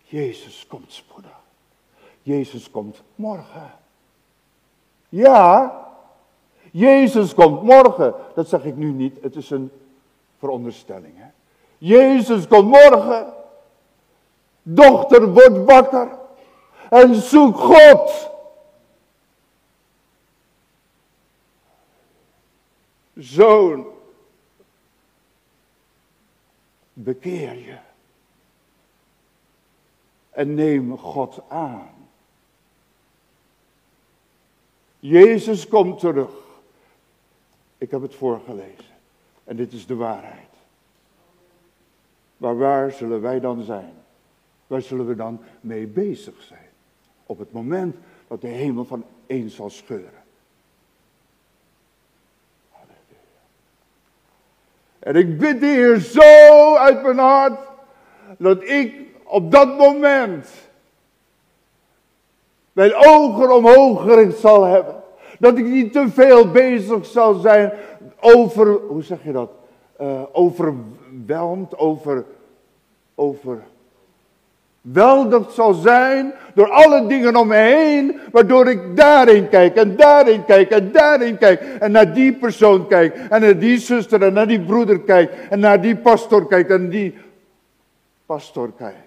Jezus 0.03 0.67
komt 0.67 0.93
spoedig. 0.93 1.41
Jezus 2.23 2.71
komt 2.71 3.03
morgen. 3.15 3.71
Ja, 5.09 5.73
Jezus 6.71 7.35
komt 7.35 7.63
morgen. 7.63 8.15
Dat 8.35 8.49
zeg 8.49 8.65
ik 8.65 8.77
nu 8.77 8.93
niet, 8.93 9.23
het 9.23 9.37
is 9.37 9.51
een 9.51 9.71
veronderstelling. 10.39 11.15
Hè? 11.17 11.29
Jezus 11.79 12.47
komt 12.47 12.69
morgen. 12.69 13.27
Dochter, 14.63 15.33
word 15.33 15.65
wakker 15.65 16.09
en 16.91 17.15
zoek 17.15 17.57
God. 17.59 18.37
Zoon, 23.19 23.87
bekeer 26.93 27.55
je. 27.55 27.79
En 30.31 30.55
neem 30.55 30.99
God 30.99 31.41
aan. 31.49 31.91
Jezus 34.99 35.69
komt 35.69 35.99
terug. 35.99 36.31
Ik 37.79 37.91
heb 37.91 38.03
het 38.03 38.15
voorgelezen. 38.15 38.95
En 39.45 39.57
dit 39.57 39.73
is 39.73 39.87
de 39.87 39.95
waarheid. 39.95 40.49
Maar 42.37 42.57
waar 42.57 42.93
zullen 42.93 43.21
wij 43.21 43.41
dan 43.41 43.63
zijn? 43.63 43.95
Waar 44.67 44.83
zullen 44.83 45.07
we 45.07 45.15
dan 45.15 45.41
mee 45.61 45.87
bezig 45.87 46.43
zijn? 46.43 46.69
Op 47.27 47.39
het 47.39 47.53
moment 47.53 47.97
dat 48.29 48.41
de 48.41 48.49
hemel 48.49 48.85
van 48.85 49.05
eens 49.27 49.55
zal 49.55 49.71
scheuren. 49.71 50.18
En 55.09 55.15
ik 55.15 55.39
bid 55.39 55.61
de 55.61 55.67
Heer 55.67 56.01
zo 56.01 56.75
uit 56.75 57.03
mijn 57.03 57.19
hart, 57.19 57.59
dat 58.39 58.63
ik 58.63 58.95
op 59.25 59.51
dat 59.51 59.77
moment 59.77 60.49
mijn 62.73 62.95
ogen 62.95 63.55
omhoog 63.55 64.03
gericht 64.03 64.39
zal 64.39 64.65
hebben. 64.65 64.95
Dat 65.39 65.59
ik 65.59 65.65
niet 65.65 65.93
te 65.93 66.09
veel 66.09 66.51
bezig 66.51 67.07
zal 67.07 67.35
zijn 67.35 67.73
over, 68.21 68.67
hoe 68.89 69.03
zeg 69.03 69.25
je 69.25 69.33
dat? 69.33 69.51
Uh, 70.01 70.23
overweldigd, 70.33 71.79
over, 73.15 73.63
overweldigd 74.85 75.53
zal 75.53 75.75
zijn 75.75 76.35
door 76.55 76.71
alle 76.71 77.07
dingen 77.07 77.37
om 77.37 77.49
me 77.49 77.57
heen, 77.57 78.21
waardoor 78.33 78.67
ik 78.69 78.97
daarin 78.97 79.49
kijk 79.49 79.77
en 79.77 79.97
daarin 79.97 80.45
kijk 80.45 80.71
en 80.71 80.93
daarin 80.93 81.39
kijk 81.39 81.61
en 81.61 81.93
naar 81.93 82.15
die 82.15 82.33
persoon 82.33 82.87
kijk 82.87 83.15
en 83.15 83.41
naar 83.41 83.59
die 83.59 83.79
zuster 83.79 84.23
en 84.23 84.33
naar 84.33 84.47
die 84.47 84.61
broeder 84.61 85.01
kijk 85.01 85.33
en 85.51 85.61
naar 85.61 85.81
die 85.81 85.97
pastor 85.97 86.47
kijk 86.47 86.69
en 86.69 86.89
die 86.89 87.19
pastor 88.27 88.73
kijkt. 88.73 88.99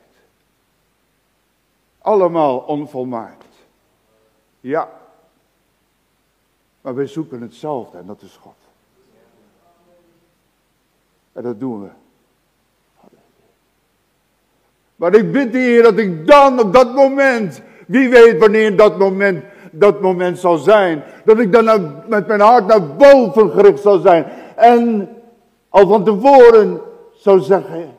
Allemaal 2.00 2.58
onvolmaakt. 2.58 3.46
Ja. 4.60 4.90
Maar 6.82 6.96
wij 6.96 7.08
zoeken 7.08 7.42
hetzelfde 7.42 7.98
en 7.98 8.06
dat 8.06 8.22
is 8.22 8.38
God. 8.42 8.56
En 11.34 11.44
dat 11.44 11.60
doen 11.60 11.82
we. 11.82 11.90
Maar 15.02 15.16
ik 15.16 15.32
bid 15.32 15.52
de 15.52 15.58
Heer 15.58 15.84
dat 15.84 15.98
ik 15.98 16.28
dan 16.28 16.60
op 16.60 16.74
dat 16.74 16.94
moment, 16.94 17.62
wie 17.88 18.10
weet 18.10 18.40
wanneer 18.40 18.76
dat 18.76 18.98
moment, 18.98 19.44
dat 19.72 20.02
moment 20.02 20.40
zal 20.40 20.58
zijn, 20.58 21.04
dat 21.26 21.40
ik 21.40 21.52
dan 21.52 21.96
met 22.08 22.28
mijn 22.28 22.40
hart 22.40 22.68
naar 22.68 22.96
boven 22.96 23.52
gericht 23.52 23.82
zal 23.82 24.00
zijn. 24.00 24.24
En 24.56 25.10
al 25.70 25.88
van 25.88 26.04
tevoren 26.04 26.82
zou 27.16 27.40
zeggen, 27.40 27.98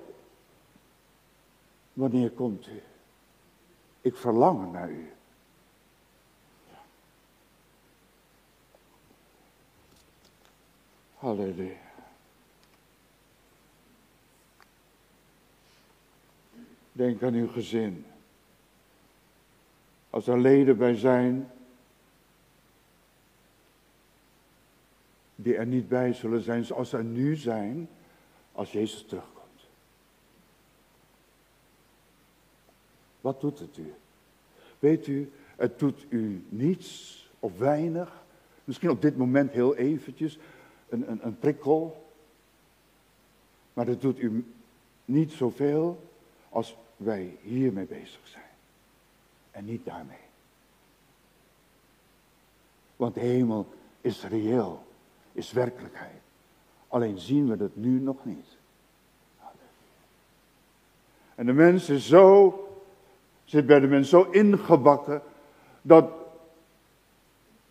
wanneer 1.92 2.30
komt 2.30 2.66
u? 2.66 2.82
Ik 4.00 4.16
verlang 4.16 4.73
naar 4.73 4.90
u. 4.90 5.11
Halleluja. 11.18 11.82
Denk 16.92 17.22
aan 17.22 17.34
uw 17.34 17.49
gezin. 17.49 18.04
Als 20.11 20.26
er 20.26 20.40
leden 20.40 20.76
bij 20.76 20.94
zijn 20.94 21.50
die 25.34 25.56
er 25.56 25.66
niet 25.66 25.88
bij 25.88 26.12
zullen 26.12 26.42
zijn 26.42 26.64
zoals 26.64 26.92
er 26.92 27.04
nu 27.04 27.37
zijn 27.37 27.88
als 28.52 28.72
Jezus 28.72 29.04
terugkomt. 29.04 29.32
Wat 33.20 33.40
doet 33.40 33.58
het 33.58 33.76
u? 33.76 33.94
Weet 34.78 35.06
u, 35.06 35.30
het 35.56 35.78
doet 35.78 36.06
u 36.08 36.44
niets 36.49 37.18
of 37.38 37.58
weinig. 37.58 38.22
Misschien 38.64 38.90
op 38.90 39.02
dit 39.02 39.16
moment 39.16 39.50
heel 39.50 39.76
eventjes 39.76 40.38
een, 40.88 41.11
een, 41.11 41.26
een 41.26 41.38
prikkel. 41.38 42.06
Maar 43.72 43.87
het 43.87 44.00
doet 44.00 44.18
u 44.18 44.44
niet 45.04 45.32
zoveel 45.32 46.12
als 46.52 46.76
wij 46.97 47.37
hiermee 47.40 47.85
bezig 47.85 48.21
zijn. 48.25 48.44
En 49.50 49.64
niet 49.64 49.85
daarmee. 49.85 50.16
Want 52.97 53.14
de 53.14 53.21
hemel 53.21 53.66
is 54.00 54.25
reëel, 54.25 54.85
is 55.32 55.52
werkelijkheid. 55.52 56.21
Alleen 56.88 57.18
zien 57.18 57.49
we 57.49 57.56
dat 57.56 57.76
nu 57.76 58.00
nog 58.00 58.16
niet. 58.23 58.56
En 61.35 61.47
de 61.47 61.52
mens 61.52 61.88
is 61.88 62.06
zo, 62.06 62.59
zit 63.44 63.66
bij 63.66 63.80
de 63.80 63.87
mens 63.87 64.09
zo 64.09 64.23
ingebakken, 64.30 65.23
dat 65.82 66.11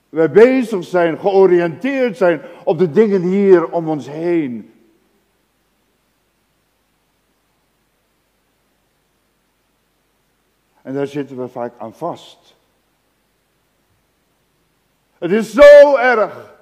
wij 0.10 0.32
bezig 0.32 0.84
zijn, 0.84 1.20
georiënteerd 1.20 2.18
zijn 2.18 2.42
op 2.64 2.78
de 2.78 2.90
dingen 2.90 3.22
hier 3.22 3.72
om 3.72 3.90
ons 3.90 4.10
heen. 4.10 4.74
En 10.82 10.94
daar 10.94 11.08
zitten 11.08 11.38
we 11.38 11.48
vaak 11.48 11.74
aan 11.78 11.94
vast. 11.94 12.56
Het 15.18 15.32
is 15.32 15.52
zo 15.52 15.96
erg. 15.98 16.54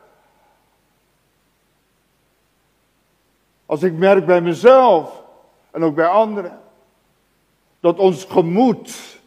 Als 3.66 3.84
ik 3.84 3.94
merk 3.94 4.26
bij 4.26 4.42
mezelf 4.42 5.24
en 5.72 5.84
ook 5.84 5.96
bij 5.96 6.08
anderen, 6.08 6.62
dat 7.80 8.00
ons 8.00 8.24
gemoed 8.24 9.20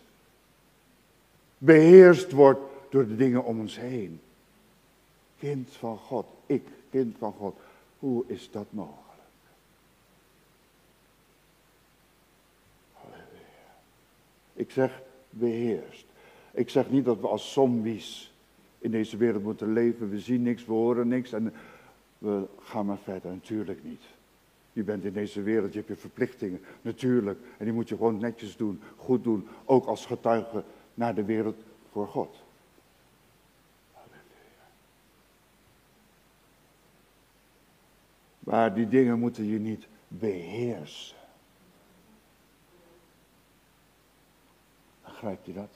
beheerst 1.59 2.33
wordt 2.33 2.61
door 2.91 3.07
de 3.07 3.17
dingen 3.17 3.45
om 3.45 3.61
ons 3.61 3.77
heen. 3.77 4.21
Kind 5.39 5.71
van 5.79 5.99
God, 5.99 6.27
ik, 6.47 6.69
kind 6.91 7.17
van 7.19 7.35
God, 7.39 7.57
hoe 7.99 8.25
is 8.27 8.51
dat 8.51 8.67
mogelijk? 8.71 9.12
Ik 14.55 14.71
zeg 14.71 15.03
beheerst. 15.31 16.07
Ik 16.53 16.71
zeg 16.71 16.91
niet 16.91 17.05
dat 17.05 17.21
we 17.21 17.29
als 17.29 17.53
zombies 17.53 18.33
in 18.79 18.91
deze 18.91 19.17
wereld 19.17 19.43
moeten 19.43 19.73
leven. 19.73 20.11
We 20.11 20.19
zien 20.19 20.43
niks, 20.43 20.65
we 20.65 20.73
horen 20.73 21.09
niks 21.09 21.33
en 21.33 21.53
we 22.19 22.45
gaan 22.61 22.87
maar 22.87 22.99
verder. 22.99 23.31
Natuurlijk 23.31 23.85
niet. 23.85 24.03
Je 24.73 24.83
bent 24.83 25.05
in 25.05 25.13
deze 25.13 25.43
wereld, 25.43 25.73
je 25.73 25.79
hebt 25.79 25.91
je 25.91 25.97
verplichtingen, 25.97 26.61
natuurlijk. 26.83 27.39
En 27.59 27.65
die 27.65 27.75
moet 27.75 27.89
je 27.89 27.97
gewoon 27.97 28.19
netjes 28.19 28.57
doen, 28.57 28.81
goed 28.97 29.25
doen. 29.25 29.49
Ook 29.65 29.87
als 29.87 30.07
getuige 30.07 30.65
naar 30.95 31.15
de 31.15 31.25
wereld 31.25 31.63
voor 31.91 32.07
God. 32.07 32.37
Maar 38.39 38.75
die 38.75 38.89
dingen 38.89 39.19
moeten 39.19 39.45
je 39.45 39.59
niet 39.59 39.87
beheersen. 40.09 41.17
Begrijpt 45.23 45.49
u 45.49 45.53
dat? 45.53 45.69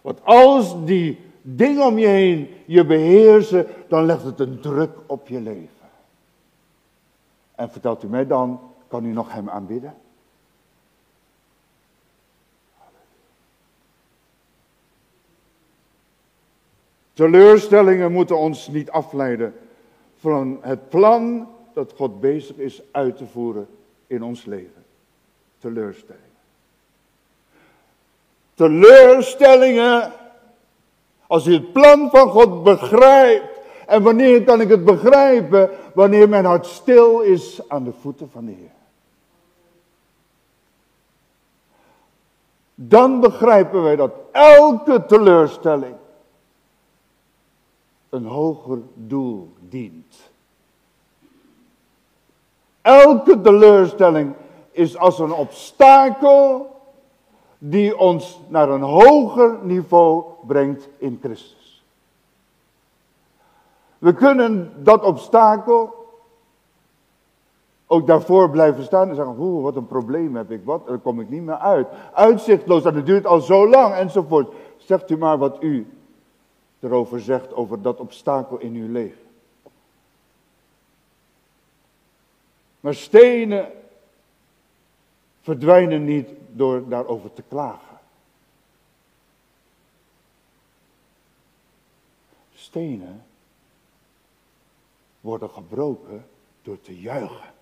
Want 0.00 0.24
als 0.24 0.84
die 0.84 1.20
dingen 1.42 1.86
om 1.86 1.98
je 1.98 2.06
heen 2.06 2.48
je 2.66 2.86
beheersen, 2.86 3.66
dan 3.88 4.04
legt 4.04 4.22
het 4.22 4.40
een 4.40 4.60
druk 4.60 4.90
op 5.06 5.28
je 5.28 5.40
leven. 5.40 5.88
En 7.54 7.70
vertelt 7.70 8.02
u 8.02 8.06
mij 8.06 8.26
dan, 8.26 8.60
kan 8.88 9.04
u 9.04 9.12
nog 9.12 9.32
hem 9.32 9.48
aanbidden? 9.48 9.94
Teleurstellingen 17.12 18.12
moeten 18.12 18.38
ons 18.38 18.68
niet 18.68 18.90
afleiden 18.90 19.54
van 20.16 20.58
het 20.60 20.88
plan 20.88 21.48
dat 21.72 21.92
God 21.92 22.20
bezig 22.20 22.56
is 22.56 22.82
uit 22.90 23.16
te 23.16 23.26
voeren 23.26 23.68
in 24.06 24.22
ons 24.22 24.44
leven. 24.44 24.84
Teleurstellingen. 25.58 26.25
Teleurstellingen. 28.56 30.12
Als 31.26 31.46
u 31.46 31.52
het 31.52 31.72
plan 31.72 32.10
van 32.10 32.28
God 32.28 32.62
begrijpt. 32.62 33.60
En 33.86 34.02
wanneer 34.02 34.44
kan 34.44 34.60
ik 34.60 34.68
het 34.68 34.84
begrijpen? 34.84 35.70
Wanneer 35.94 36.28
mijn 36.28 36.44
hart 36.44 36.66
stil 36.66 37.20
is 37.20 37.60
aan 37.68 37.84
de 37.84 37.92
voeten 38.00 38.30
van 38.30 38.44
de 38.44 38.52
Heer. 38.52 38.74
Dan 42.74 43.20
begrijpen 43.20 43.82
wij 43.82 43.96
dat 43.96 44.12
elke 44.32 45.04
teleurstelling 45.06 45.94
een 48.08 48.24
hoger 48.24 48.78
doel 48.94 49.52
dient. 49.58 50.16
Elke 52.82 53.40
teleurstelling 53.40 54.34
is 54.70 54.96
als 54.96 55.18
een 55.18 55.32
obstakel 55.32 56.75
die 57.58 57.98
ons 57.98 58.40
naar 58.48 58.68
een 58.68 58.82
hoger 58.82 59.58
niveau 59.62 60.24
brengt 60.46 60.88
in 60.98 61.18
Christus. 61.22 61.84
We 63.98 64.14
kunnen 64.14 64.72
dat 64.82 65.04
obstakel 65.04 65.94
ook 67.86 68.06
daarvoor 68.06 68.50
blijven 68.50 68.84
staan 68.84 69.08
en 69.08 69.14
zeggen, 69.14 69.38
oeh, 69.38 69.62
wat 69.62 69.76
een 69.76 69.86
probleem 69.86 70.36
heb 70.36 70.50
ik, 70.50 70.60
wat, 70.64 70.86
daar 70.86 70.98
kom 70.98 71.20
ik 71.20 71.28
niet 71.28 71.42
meer 71.42 71.58
uit. 71.58 71.88
Uitzichtloos, 72.12 72.82
dat 72.82 73.06
duurt 73.06 73.26
al 73.26 73.40
zo 73.40 73.68
lang 73.68 73.94
enzovoort. 73.94 74.54
Zegt 74.76 75.10
u 75.10 75.16
maar 75.16 75.38
wat 75.38 75.62
u 75.62 75.86
erover 76.80 77.20
zegt, 77.20 77.54
over 77.54 77.82
dat 77.82 78.00
obstakel 78.00 78.58
in 78.58 78.74
uw 78.74 78.92
leven. 78.92 79.20
Maar 82.80 82.94
stenen 82.94 83.68
verdwijnen 85.46 86.04
niet 86.04 86.28
door 86.52 86.88
daarover 86.88 87.32
te 87.32 87.42
klagen. 87.48 87.98
Stenen 92.54 93.24
worden 95.20 95.50
gebroken 95.50 96.26
door 96.62 96.80
te 96.80 97.00
juichen. 97.00 97.52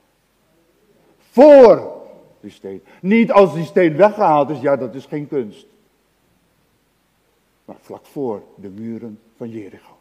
Voor 1.30 2.02
die 2.40 2.50
steen. 2.50 2.82
Niet 3.00 3.32
als 3.32 3.54
die 3.54 3.64
steen 3.64 3.96
weggehaald 3.96 4.50
is, 4.50 4.60
ja 4.60 4.76
dat 4.76 4.94
is 4.94 5.06
geen 5.06 5.28
kunst. 5.28 5.66
Maar 7.64 7.76
vlak 7.80 8.06
voor 8.06 8.42
de 8.56 8.68
muren 8.68 9.20
van 9.36 9.48
Jericho. 9.48 9.93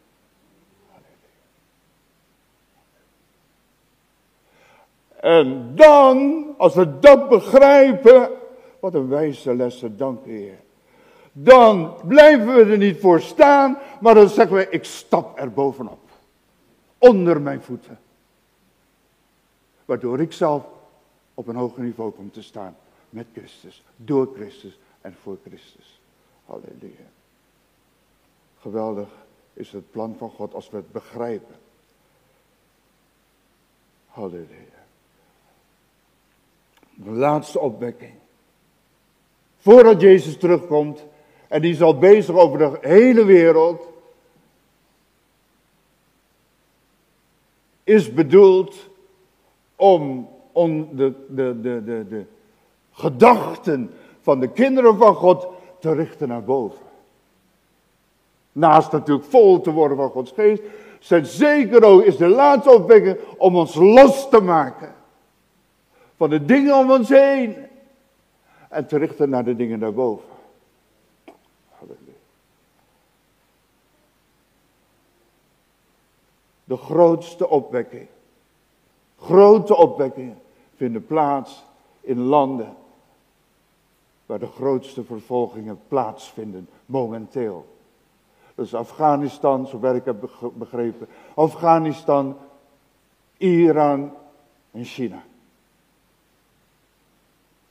En 5.24 5.76
dan, 5.76 6.46
als 6.58 6.76
we 6.76 7.00
dat 7.00 7.30
begrijpen, 7.30 8.30
Wat 8.80 8.94
een 8.94 9.08
wijze 9.08 9.56
lessen, 9.56 9.98
dank 9.98 10.26
Heer. 10.26 10.60
Dan 11.32 11.96
blijven 12.08 12.56
we 12.56 12.72
er 12.72 12.78
niet 12.78 13.00
voor 13.00 13.22
staan, 13.22 13.78
maar 14.02 14.14
dan 14.14 14.30
zeggen 14.30 14.56
we, 14.56 14.70
ik 14.70 14.84
stap 14.84 15.40
er 15.40 15.52
bovenop. 15.52 16.00
Onder 16.98 17.42
mijn 17.42 17.62
voeten. 17.62 18.00
Waardoor 19.86 20.20
ik 20.20 20.32
zelf 20.32 20.64
op 21.34 21.48
een 21.48 21.56
hoger 21.56 21.84
niveau 21.84 22.12
kom 22.12 22.32
te 22.32 22.42
staan. 22.42 22.76
Met 23.10 23.26
Christus, 23.34 23.84
door 23.96 24.30
Christus 24.36 24.80
en 25.02 25.16
voor 25.22 25.38
Christus. 25.46 26.02
Halleluja. 26.46 27.10
Geweldig 28.60 29.10
is 29.54 29.72
het 29.72 29.92
plan 29.92 30.16
van 30.18 30.30
God 30.30 30.54
als 30.54 30.70
we 30.70 30.78
het 30.78 30.92
begrijpen. 30.92 31.56
Halleluja. 34.08 34.83
De 36.96 37.10
laatste 37.10 37.60
opwekking. 37.60 38.14
Voordat 39.58 40.02
Jezus 40.02 40.38
terugkomt, 40.38 41.06
en 41.48 41.62
die 41.62 41.72
is 41.72 41.82
al 41.82 41.98
bezig 41.98 42.36
over 42.36 42.58
de 42.58 42.78
hele 42.82 43.26
wereld, 43.26 43.90
is 47.84 48.14
bedoeld 48.14 48.90
om, 49.76 50.30
om 50.52 50.96
de, 50.96 51.14
de, 51.28 51.62
de, 51.62 51.84
de, 51.84 52.06
de 52.10 52.26
gedachten 52.92 53.92
van 54.22 54.40
de 54.40 54.48
kinderen 54.48 54.98
van 54.98 55.16
God 55.16 55.48
te 55.80 55.94
richten 55.94 56.28
naar 56.28 56.44
boven. 56.44 56.86
Naast 58.52 58.92
natuurlijk 58.92 59.28
vol 59.28 59.62
te 59.62 59.72
worden 59.72 59.98
van 59.98 60.10
Gods 60.10 60.32
geest, 60.32 60.62
zijn 61.00 61.26
zeker 61.26 61.84
ook 61.84 62.04
is 62.04 62.18
de 62.18 62.28
laatste 62.28 62.72
opwekking 62.72 63.18
om 63.38 63.56
ons 63.56 63.76
los 63.76 64.30
te 64.30 64.42
maken 64.42 64.94
van 66.24 66.32
de 66.32 66.46
dingen 66.46 66.78
om 66.78 66.92
ons 66.92 67.10
heen 67.10 67.56
en 68.70 68.88
te 68.88 68.98
richten 68.98 69.30
naar 69.30 69.44
de 69.44 69.56
dingen 69.56 69.80
daarboven. 69.80 70.30
De 76.64 76.78
grootste 76.78 77.50
opwekking, 77.50 78.08
grote 79.20 79.76
opwekkingen 79.76 80.42
vinden 80.76 81.06
plaats 81.06 81.64
in 82.02 82.20
landen 82.20 82.76
waar 84.26 84.40
de 84.40 84.48
grootste 84.48 85.04
vervolgingen 85.04 85.80
plaatsvinden 85.88 86.70
momenteel. 86.86 87.66
Is 88.56 88.74
Afghanistan, 88.74 89.68
zover 89.68 89.96
ik 89.96 90.06
heb 90.06 90.30
begrepen. 90.54 91.08
Afghanistan, 91.34 92.38
Iran 93.38 94.12
en 94.72 94.84
China. 94.84 95.24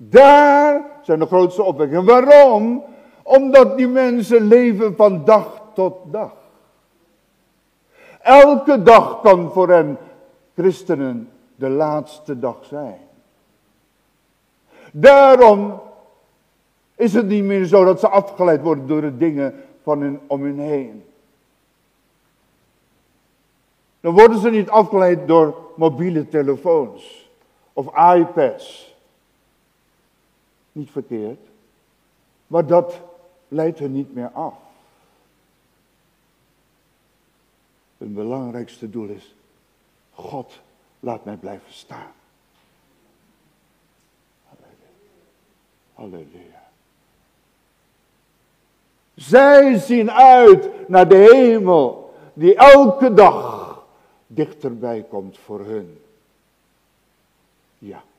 Daar 0.09 0.85
zijn 1.03 1.19
de 1.19 1.27
grootste 1.27 1.63
opwekkingen. 1.63 2.05
Waarom? 2.05 2.85
Omdat 3.23 3.77
die 3.77 3.89
mensen 3.89 4.43
leven 4.43 4.97
van 4.97 5.25
dag 5.25 5.63
tot 5.75 5.95
dag. 6.05 6.33
Elke 8.21 8.83
dag 8.83 9.21
kan 9.21 9.53
voor 9.53 9.69
hen, 9.69 9.99
christenen, 10.55 11.31
de 11.55 11.69
laatste 11.69 12.39
dag 12.39 12.65
zijn. 12.65 12.99
Daarom 14.93 15.81
is 16.97 17.15
het 17.15 17.27
niet 17.27 17.45
meer 17.45 17.65
zo 17.65 17.85
dat 17.85 18.01
ze 18.01 18.09
afgeleid 18.09 18.63
worden 18.63 18.87
door 18.87 19.01
de 19.01 19.17
dingen 19.17 19.55
van 19.83 20.01
hun, 20.01 20.21
om 20.27 20.45
hen 20.45 20.59
heen. 20.59 21.05
Dan 24.01 24.15
worden 24.15 24.39
ze 24.39 24.51
niet 24.51 24.71
afgeleid 24.71 25.27
door 25.29 25.55
mobiele 25.77 26.29
telefoons 26.29 27.31
of 27.73 27.87
iPads. 28.15 28.92
Niet 30.73 30.91
verkeerd. 30.91 31.49
Maar 32.47 32.67
dat 32.67 33.01
leidt 33.49 33.79
hen 33.79 33.93
niet 33.93 34.15
meer 34.15 34.31
af. 34.31 34.55
Hun 37.99 38.15
belangrijkste 38.15 38.91
doel 38.91 39.09
is, 39.09 39.35
God 40.15 40.61
laat 41.01 41.25
mij 41.25 41.37
blijven 41.37 41.73
staan. 41.73 42.13
Halleluja. 45.95 46.71
Zij 49.15 49.79
zien 49.79 50.11
uit 50.11 50.89
naar 50.89 51.09
de 51.09 51.17
hemel, 51.33 52.15
die 52.35 52.55
elke 52.55 53.15
dag 53.15 53.61
dichterbij 54.27 55.03
komt 55.03 55.39
voor 55.39 55.61
hun. 55.61 56.01
Ja. 57.79 57.89
ja. 57.89 58.12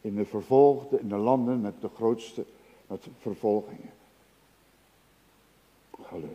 In 0.00 0.14
de 0.14 0.24
vervolgde, 0.24 1.00
in 1.00 1.08
de 1.08 1.16
landen 1.16 1.60
met 1.60 1.80
de 1.80 1.88
grootste 1.94 2.44
met 2.86 3.06
vervolgingen. 3.20 3.92
Halleluja. 6.02 6.34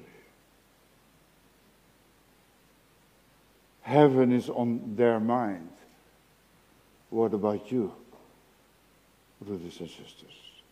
Heaven 3.80 4.32
is 4.32 4.50
on 4.50 4.94
their 4.96 5.22
mind. 5.22 5.72
What 7.10 7.34
about 7.34 7.70
you? 7.70 7.90
broeders 9.38 9.80
en 9.80 9.90
zusters. 9.90 10.64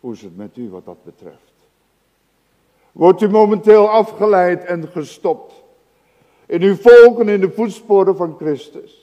Hoe 0.00 0.12
is 0.12 0.22
het 0.22 0.36
met 0.36 0.56
u 0.56 0.70
wat 0.70 0.84
dat 0.84 1.04
betreft? 1.04 1.52
Wordt 2.92 3.22
u 3.22 3.28
momenteel 3.28 3.88
afgeleid 3.88 4.64
en 4.64 4.88
gestopt 4.88 5.52
in 6.46 6.62
uw 6.62 6.74
volken 6.74 7.28
in 7.28 7.40
de 7.40 7.50
voetsporen 7.50 8.16
van 8.16 8.36
Christus? 8.36 9.01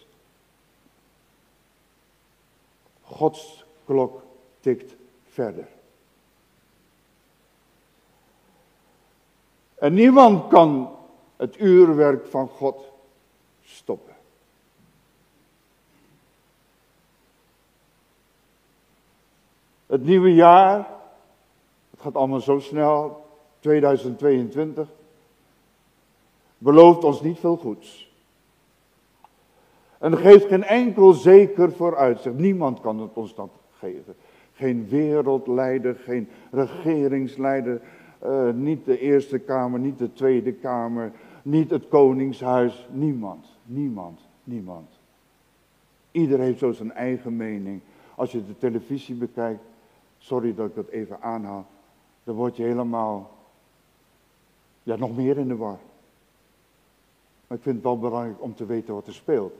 Gods 3.20 3.66
klok 3.86 4.22
tikt 4.60 4.96
verder. 5.30 5.68
En 9.76 9.94
niemand 9.94 10.48
kan 10.48 10.96
het 11.36 11.60
uurwerk 11.60 12.28
van 12.28 12.48
God 12.48 12.92
stoppen. 13.64 14.16
Het 19.86 20.04
nieuwe 20.04 20.34
jaar, 20.34 20.78
het 21.90 22.00
gaat 22.02 22.16
allemaal 22.16 22.42
zo 22.42 22.60
snel, 22.60 23.26
2022, 23.60 24.88
belooft 26.58 27.04
ons 27.04 27.22
niet 27.22 27.40
veel 27.40 27.58
goeds. 27.58 28.09
En 30.00 30.18
geeft 30.18 30.48
geen 30.48 30.64
enkel 30.64 31.14
zeker 31.14 31.72
vooruitzicht. 31.72 32.38
Niemand 32.38 32.82
kan 32.82 33.00
het 33.00 33.14
ons 33.14 33.36
dat 33.36 33.50
geven. 33.78 34.16
Geen 34.54 34.88
wereldleider, 34.90 35.96
geen 35.96 36.30
regeringsleider, 36.52 37.82
uh, 38.26 38.50
niet 38.54 38.86
de 38.86 39.00
Eerste 39.00 39.40
Kamer, 39.40 39.80
niet 39.80 39.98
de 39.98 40.14
Tweede 40.14 40.54
Kamer, 40.54 41.12
niet 41.42 41.70
het 41.70 41.88
Koningshuis. 41.88 42.88
Niemand, 42.92 43.48
niemand, 43.66 44.20
niemand. 44.44 44.90
Ieder 46.12 46.40
heeft 46.40 46.60
zo 46.60 46.72
zijn 46.72 46.92
eigen 46.92 47.36
mening. 47.36 47.82
Als 48.16 48.32
je 48.32 48.46
de 48.46 48.58
televisie 48.58 49.16
bekijkt, 49.16 49.64
sorry 50.18 50.56
dat 50.56 50.68
ik 50.68 50.76
dat 50.76 50.88
even 50.88 51.22
aanhaal, 51.22 51.66
dan 52.24 52.36
word 52.36 52.56
je 52.56 52.64
helemaal, 52.64 53.32
ja, 54.84 54.96
nog 54.96 55.16
meer 55.16 55.38
in 55.38 55.48
de 55.48 55.56
war. 55.56 55.80
Maar 57.48 57.58
ik 57.58 57.64
vind 57.64 57.76
het 57.76 57.84
wel 57.84 58.00
belangrijk 58.00 58.42
om 58.42 58.56
te 58.56 58.66
weten 58.66 58.94
wat 58.94 59.08
er 59.08 59.14
speelt. 59.14 59.54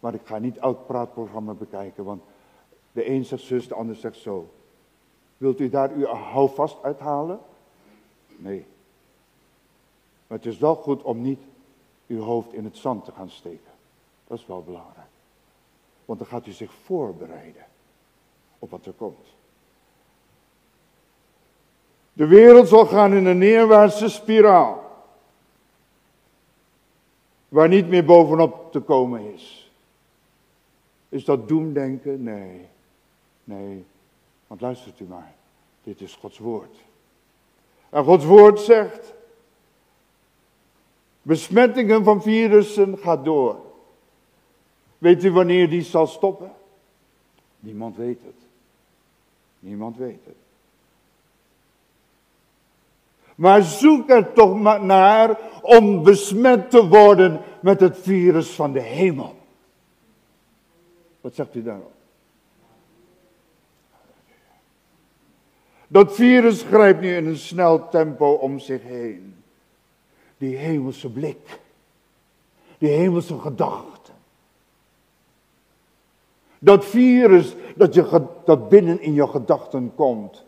Maar 0.00 0.14
ik 0.14 0.20
ga 0.24 0.38
niet 0.38 0.56
elk 0.56 0.86
praatprogramma 0.86 1.52
bekijken, 1.52 2.04
want 2.04 2.22
de 2.92 3.10
een 3.10 3.24
zegt 3.24 3.42
zus, 3.42 3.68
de 3.68 3.74
ander 3.74 3.94
zegt 3.94 4.16
zo. 4.16 4.48
Wilt 5.36 5.60
u 5.60 5.68
daar 5.68 5.90
uw 5.90 6.04
houvast 6.06 6.76
uithalen? 6.82 7.40
Nee. 8.36 8.66
Maar 10.26 10.38
het 10.38 10.46
is 10.46 10.58
wel 10.58 10.74
goed 10.74 11.02
om 11.02 11.22
niet 11.22 11.40
uw 12.06 12.20
hoofd 12.20 12.52
in 12.52 12.64
het 12.64 12.76
zand 12.76 13.04
te 13.04 13.12
gaan 13.12 13.30
steken. 13.30 13.70
Dat 14.26 14.38
is 14.38 14.46
wel 14.46 14.62
belangrijk. 14.62 15.08
Want 16.04 16.18
dan 16.18 16.28
gaat 16.28 16.46
u 16.46 16.52
zich 16.52 16.72
voorbereiden 16.84 17.64
op 18.58 18.70
wat 18.70 18.86
er 18.86 18.92
komt. 18.92 19.26
De 22.12 22.26
wereld 22.26 22.68
zal 22.68 22.86
gaan 22.86 23.12
in 23.12 23.26
een 23.26 23.38
neerwaartse 23.38 24.08
spiraal. 24.08 24.82
Waar 27.48 27.68
niet 27.68 27.88
meer 27.88 28.04
bovenop 28.04 28.72
te 28.72 28.80
komen 28.80 29.32
is. 29.34 29.69
Is 31.10 31.24
dat 31.24 31.48
doemdenken? 31.48 32.22
Nee. 32.22 32.68
Nee. 33.44 33.84
Want 34.46 34.60
luistert 34.60 35.00
u 35.00 35.04
maar. 35.04 35.34
Dit 35.82 36.00
is 36.00 36.14
Gods 36.14 36.38
woord. 36.38 36.76
En 37.88 38.04
Gods 38.04 38.24
woord 38.24 38.60
zegt. 38.60 39.14
Besmettingen 41.22 42.04
van 42.04 42.22
virussen 42.22 42.98
gaat 42.98 43.24
door. 43.24 43.56
Weet 44.98 45.24
u 45.24 45.30
wanneer 45.30 45.70
die 45.70 45.82
zal 45.82 46.06
stoppen? 46.06 46.52
Niemand 47.60 47.96
weet 47.96 48.20
het. 48.24 48.34
Niemand 49.58 49.96
weet 49.96 50.20
het. 50.24 50.36
Maar 53.34 53.62
zoek 53.62 54.10
er 54.10 54.32
toch 54.32 54.60
maar 54.60 54.84
naar 54.84 55.38
om 55.62 56.02
besmet 56.02 56.70
te 56.70 56.88
worden 56.88 57.40
met 57.62 57.80
het 57.80 57.98
virus 57.98 58.50
van 58.50 58.72
de 58.72 58.80
hemel. 58.80 59.39
Wat 61.20 61.34
zegt 61.34 61.54
u 61.54 61.62
daarop? 61.62 61.92
Dat 65.92 66.14
virus 66.14 66.62
grijpt 66.62 67.00
nu 67.00 67.16
in 67.16 67.26
een 67.26 67.36
snel 67.36 67.88
tempo 67.88 68.32
om 68.32 68.58
zich 68.58 68.82
heen. 68.82 69.34
Die 70.38 70.56
hemelse 70.56 71.10
blik. 71.10 71.60
Die 72.78 72.88
hemelse 72.88 73.38
gedachte. 73.38 74.10
Dat 76.58 76.84
virus 76.84 77.54
dat, 77.76 77.94
je, 77.94 78.26
dat 78.44 78.68
binnen 78.68 79.00
in 79.00 79.12
je 79.12 79.28
gedachten 79.28 79.94
komt. 79.94 80.44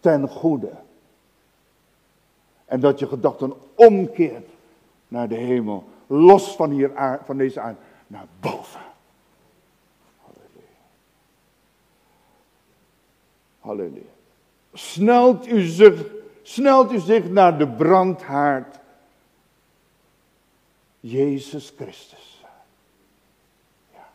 Ten 0.00 0.28
goede. 0.28 0.70
En 2.64 2.80
dat 2.80 2.98
je 2.98 3.06
gedachten 3.06 3.52
omkeert 3.74 4.48
naar 5.08 5.28
de 5.28 5.34
hemel. 5.34 5.84
Los 6.06 6.56
van, 6.56 6.70
hier, 6.70 7.18
van 7.24 7.36
deze 7.36 7.60
aarde. 7.60 7.78
Naar 8.06 8.26
boven. 8.40 8.91
Halleluja. 13.62 14.10
Snelt 14.72 15.46
u 15.46 15.60
zich, 15.60 16.04
snelt 16.42 16.92
u 16.92 16.98
zich 16.98 17.28
naar 17.28 17.58
de 17.58 17.68
brandhaard. 17.68 18.78
Jezus 21.00 21.72
Christus. 21.76 22.44
Ja. 23.92 24.08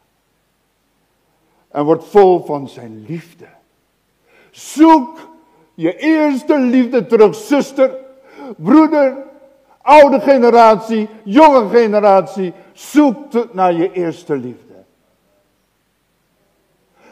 En 1.67 1.83
wordt 1.83 2.03
vol 2.03 2.45
van 2.45 2.69
zijn 2.69 3.05
liefde. 3.07 3.47
Zoek 4.51 5.29
je 5.73 5.97
eerste 5.97 6.60
liefde 6.60 7.05
terug, 7.05 7.36
zuster 7.36 7.91
broeder, 8.57 9.17
oude 9.81 10.19
generatie, 10.19 11.10
jonge 11.23 11.69
generatie, 11.69 12.53
zoekt 12.73 13.53
naar 13.53 13.73
je 13.73 13.91
eerste 13.91 14.36
liefde. 14.36 14.73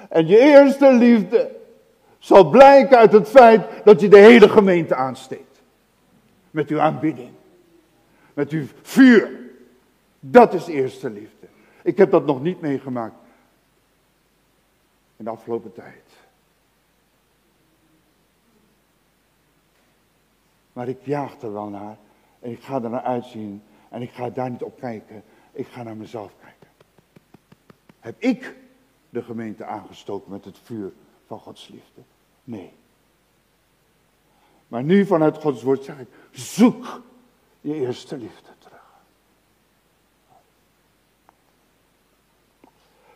En 0.10 0.28
je 0.28 0.40
eerste 0.40 0.94
liefde 0.94 1.55
zal 2.26 2.50
blijken 2.50 2.98
uit 2.98 3.12
het 3.12 3.30
feit 3.30 3.84
dat 3.84 4.02
je 4.02 4.08
de 4.08 4.18
hele 4.18 4.50
gemeente 4.50 4.96
aansteekt. 4.96 5.62
Met 6.52 6.70
uw 6.70 6.80
aanbidding. 6.80 7.32
Met 8.34 8.52
uw 8.52 8.66
vuur. 8.82 9.40
Dat 10.20 10.54
is 10.54 10.68
eerste 10.68 11.10
liefde. 11.10 11.48
Ik 11.84 11.98
heb 11.98 12.12
dat 12.12 12.26
nog 12.26 12.42
niet 12.42 12.62
meegemaakt. 12.62 13.16
In 15.18 15.26
de 15.26 15.30
afgelopen 15.30 15.74
tijd. 15.74 16.04
Maar 20.74 20.88
ik 20.88 21.02
jaag 21.04 21.42
er 21.42 21.54
wel 21.54 21.70
naar. 21.70 21.98
En 22.40 22.52
ik 22.52 22.64
ga 22.64 22.82
er 22.82 22.90
naar 22.90 23.04
uitzien. 23.04 23.64
En 23.90 24.02
ik 24.02 24.12
ga 24.12 24.30
daar 24.30 24.50
niet 24.50 24.64
op 24.64 24.80
kijken. 24.80 25.24
Ik 25.52 25.68
ga 25.68 25.84
naar 25.84 25.98
mezelf 25.98 26.32
kijken. 26.42 26.70
Heb 28.00 28.16
ik 28.18 28.56
de 29.10 29.24
gemeente 29.24 29.66
aangestoken 29.66 30.32
met 30.32 30.46
het 30.46 30.58
vuur 30.64 30.92
van 31.28 31.40
Gods 31.40 31.68
liefde? 31.68 32.02
Nee. 32.46 32.72
Maar 34.68 34.84
nu 34.84 35.06
vanuit 35.06 35.38
Gods 35.38 35.64
woord 35.64 35.84
zeg 35.84 36.00
ik, 36.00 36.08
zoek 36.32 37.02
je 37.62 37.74
eerste 37.74 38.18
liefde 38.18 38.50
terug. 38.60 38.84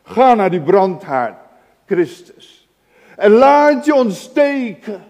Ga 0.03 0.33
naar 0.33 0.49
die 0.49 0.61
brandhaard, 0.61 1.39
Christus. 1.85 2.67
En 3.15 3.31
laat 3.31 3.85
je 3.85 3.93
ontsteken 3.93 5.09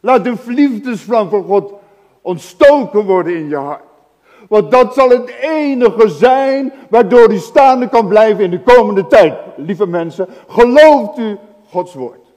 Laat 0.00 0.24
de 0.24 0.34
liefdesvlam 0.46 1.28
van 1.28 1.44
God 1.44 1.72
ontstoken 2.20 3.04
worden 3.04 3.34
in 3.34 3.48
je 3.48 3.56
hart. 3.56 3.82
Want 4.48 4.70
dat 4.70 4.94
zal 4.94 5.08
het 5.08 5.28
enige 5.40 6.08
zijn 6.08 6.72
waardoor 6.88 7.32
u 7.32 7.38
staande 7.38 7.88
kan 7.88 8.08
blijven 8.08 8.44
in 8.44 8.50
de 8.50 8.60
komende 8.60 9.06
tijd. 9.06 9.34
Lieve 9.56 9.86
mensen, 9.86 10.28
gelooft 10.48 11.18
u 11.18 11.38
Gods 11.70 11.94
woord. 11.94 12.29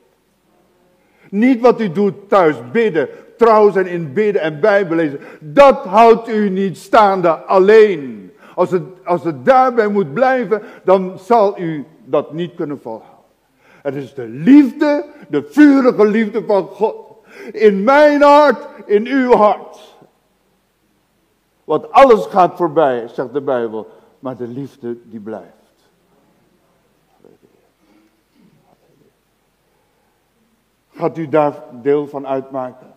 Niet 1.33 1.61
wat 1.61 1.81
u 1.81 1.91
doet 1.91 2.29
thuis, 2.29 2.55
bidden, 2.71 3.09
trouw 3.37 3.71
zijn 3.71 3.87
in 3.87 4.13
bidden 4.13 4.41
en 4.41 4.59
bijbel 4.59 4.95
lezen. 4.95 5.19
Dat 5.39 5.85
houdt 5.85 6.29
u 6.29 6.49
niet 6.49 6.77
staande 6.77 7.29
alleen. 7.29 8.31
Als 8.55 8.71
het, 8.71 8.83
als 9.03 9.23
het 9.23 9.45
daarbij 9.45 9.87
moet 9.87 10.13
blijven, 10.13 10.61
dan 10.83 11.19
zal 11.19 11.59
u 11.59 11.85
dat 12.05 12.33
niet 12.33 12.55
kunnen 12.55 12.79
volhouden. 12.81 13.25
Het 13.81 13.95
is 13.95 14.13
de 14.13 14.27
liefde, 14.27 15.05
de 15.27 15.43
vurige 15.49 16.07
liefde 16.07 16.43
van 16.45 16.65
God 16.65 16.95
in 17.51 17.83
mijn 17.83 18.21
hart, 18.21 18.67
in 18.85 19.07
uw 19.07 19.31
hart. 19.31 19.95
Want 21.63 21.91
alles 21.91 22.25
gaat 22.25 22.55
voorbij, 22.55 23.07
zegt 23.07 23.33
de 23.33 23.41
Bijbel, 23.41 23.87
maar 24.19 24.37
de 24.37 24.47
liefde 24.47 24.97
die 25.03 25.19
blijft. 25.19 25.62
Gaat 31.03 31.17
u 31.17 31.29
daar 31.29 31.63
deel 31.81 32.07
van 32.07 32.27
uitmaken? 32.27 32.95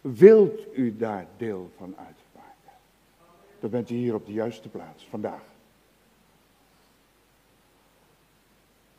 Wilt 0.00 0.76
u 0.76 0.96
daar 0.96 1.26
deel 1.36 1.70
van 1.76 1.94
uitmaken? 1.96 2.72
Dan 3.60 3.70
bent 3.70 3.90
u 3.90 3.94
hier 3.94 4.14
op 4.14 4.26
de 4.26 4.32
juiste 4.32 4.68
plaats 4.68 5.06
vandaag. 5.10 5.42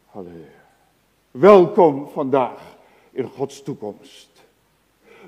Halleluja. 0.06 0.46
Welkom 1.32 2.10
vandaag 2.10 2.76
in 3.12 3.26
Gods 3.26 3.64
toekomst. 3.64 4.30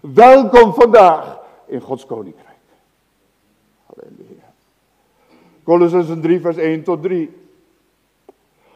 Welkom 0.02 0.74
vandaag 0.74 1.40
in 1.66 1.82
Gods 1.82 2.06
koninkrijk. 2.06 2.58
Halleluja. 3.86 4.54
Colossus 5.64 6.20
3 6.22 6.42
vers 6.42 6.58
1 6.58 6.84
tot 6.84 7.02
3. 7.02 7.38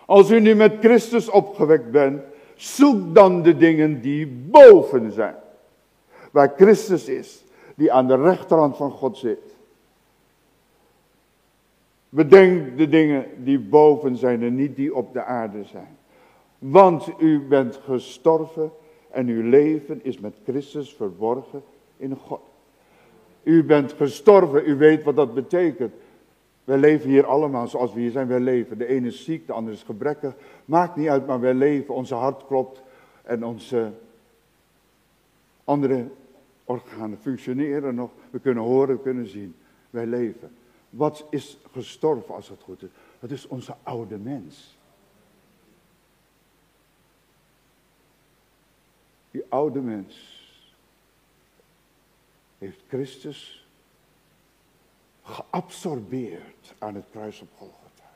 Als 0.06 0.30
u 0.30 0.40
nu 0.40 0.56
met 0.56 0.78
Christus 0.80 1.30
opgewekt 1.30 1.92
bent, 1.92 2.22
zoek 2.58 3.16
dan 3.16 3.42
de 3.42 3.58
dingen 3.58 4.02
die 4.02 4.28
boven 4.28 5.12
zijn. 5.12 5.36
Waar 6.32 6.54
Christus 6.56 7.08
is, 7.08 7.44
die 7.76 7.92
aan 7.92 8.08
de 8.08 8.16
rechterhand 8.16 8.78
van 8.78 8.92
God 8.92 9.18
zit. 9.18 9.56
Bedenk 12.10 12.78
de 12.78 12.90
dingen 12.90 13.26
die 13.44 13.60
boven 13.60 14.16
zijn 14.16 14.44
en 14.44 14.56
niet 14.56 14.76
die 14.76 14.96
op 14.96 15.14
de 15.14 15.24
aarde 15.24 15.64
zijn. 15.64 15.98
Want 16.60 17.08
u 17.20 17.40
bent 17.40 17.80
gestorven 17.84 18.72
en 19.12 19.28
uw 19.28 19.50
leven 19.50 20.00
is 20.04 20.20
met 20.20 20.34
Christus 20.44 20.94
verborgen 20.94 21.64
in 21.98 22.16
God. 22.16 22.42
U 23.44 23.64
bent 23.64 23.94
gestorven, 23.94 24.64
u 24.66 24.76
weet 24.76 25.04
wat 25.04 25.16
dat 25.16 25.34
betekent. 25.34 25.94
Wij 26.68 26.78
leven 26.78 27.10
hier 27.10 27.26
allemaal 27.26 27.68
zoals 27.68 27.94
we 27.94 28.00
hier 28.00 28.12
zijn, 28.12 28.28
wij 28.28 28.40
leven. 28.40 28.78
De 28.78 28.88
ene 28.88 29.08
is 29.08 29.24
ziek, 29.24 29.48
de 29.48 29.54
andere 29.54 29.76
is 29.76 29.84
gebrekkig. 29.84 30.36
Maakt 30.66 30.96
niet 30.96 31.08
uit, 31.08 31.28
maar 31.28 31.40
wij 31.40 31.54
leven. 31.54 31.94
Onze 31.94 32.16
hart 32.16 32.46
klopt 32.48 32.82
en 33.24 33.46
onze 33.46 33.92
andere 35.64 36.08
organen 36.66 37.18
functioneren 37.18 37.96
nog. 37.96 38.12
We 38.30 38.40
kunnen 38.40 38.64
horen, 38.64 38.96
we 38.96 39.02
kunnen 39.02 39.28
zien. 39.28 39.56
Wij 39.90 40.06
leven. 40.06 40.56
Wat 40.90 41.26
is 41.30 41.58
gestorven 41.72 42.36
als 42.36 42.50
het 42.50 42.62
goed 42.62 42.84
is? 42.84 42.90
Dat 43.20 43.32
is 43.32 43.48
onze 43.48 43.76
oude 43.84 44.18
mens. 44.18 44.78
Die 49.32 49.44
oude 49.50 49.82
mens 49.82 50.42
heeft 52.58 52.82
Christus 52.88 53.67
geabsorbeerd 55.28 56.74
aan 56.78 56.96
het 56.96 57.06
kruis 57.12 57.42
op 57.42 57.48
Golgotha. 57.58 58.12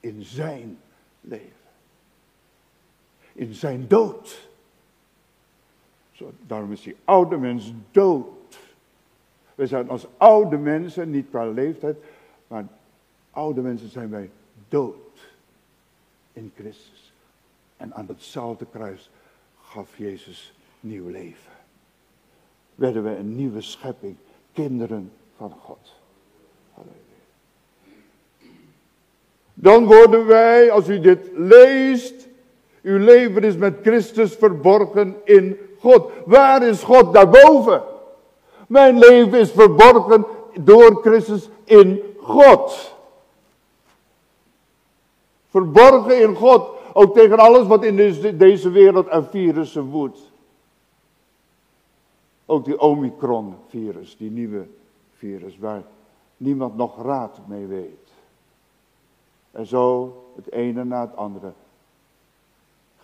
In 0.00 0.22
zijn 0.22 0.78
leven. 1.20 1.52
In 3.32 3.54
zijn 3.54 3.88
dood. 3.88 4.48
Zo, 6.12 6.32
daarom 6.46 6.72
is 6.72 6.82
die 6.82 6.96
oude 7.04 7.36
mens 7.36 7.72
dood. 7.90 8.58
We 9.54 9.66
zijn 9.66 9.88
als 9.88 10.06
oude 10.16 10.56
mensen, 10.56 11.10
niet 11.10 11.28
qua 11.28 11.46
leeftijd, 11.46 11.96
maar 12.46 12.66
oude 13.30 13.60
mensen 13.60 13.88
zijn 13.88 14.10
wij 14.10 14.30
dood 14.68 15.30
in 16.32 16.52
Christus. 16.54 17.12
En 17.76 17.94
aan 17.94 18.06
hetzelfde 18.06 18.66
kruis 18.66 19.10
gaf 19.60 19.96
Jezus 19.96 20.54
nieuw 20.80 21.08
leven. 21.08 21.52
Werden 22.74 23.04
we 23.04 23.16
een 23.16 23.36
nieuwe 23.36 23.60
schepping, 23.60 24.16
kinderen 24.52 25.12
van 25.36 25.50
God. 25.50 25.97
Dan 29.60 29.84
worden 29.84 30.26
wij, 30.26 30.70
als 30.70 30.88
u 30.88 31.00
dit 31.00 31.30
leest, 31.34 32.28
uw 32.82 32.98
leven 32.98 33.42
is 33.42 33.56
met 33.56 33.78
Christus 33.82 34.34
verborgen 34.34 35.16
in 35.24 35.58
God. 35.80 36.10
Waar 36.24 36.62
is 36.62 36.82
God 36.82 37.12
daarboven? 37.12 37.82
Mijn 38.68 38.98
leven 38.98 39.38
is 39.38 39.50
verborgen 39.50 40.26
door 40.60 41.00
Christus 41.02 41.48
in 41.64 42.02
God. 42.20 42.94
Verborgen 45.48 46.20
in 46.20 46.34
God. 46.34 46.70
Ook 46.92 47.14
tegen 47.14 47.38
alles 47.38 47.66
wat 47.66 47.84
in 47.84 47.96
deze 48.38 48.70
wereld 48.70 49.08
aan 49.08 49.26
virussen 49.30 49.84
woedt. 49.84 50.18
Ook 52.46 52.64
die 52.64 52.80
Omicron-virus, 52.80 54.16
die 54.16 54.30
nieuwe 54.30 54.66
virus, 55.16 55.58
waar 55.58 55.82
niemand 56.36 56.76
nog 56.76 57.02
raad 57.02 57.38
mee 57.46 57.66
weet. 57.66 58.07
En 59.58 59.66
zo 59.66 60.14
het 60.36 60.52
ene 60.52 60.84
na 60.84 61.00
het 61.00 61.16
andere 61.16 61.52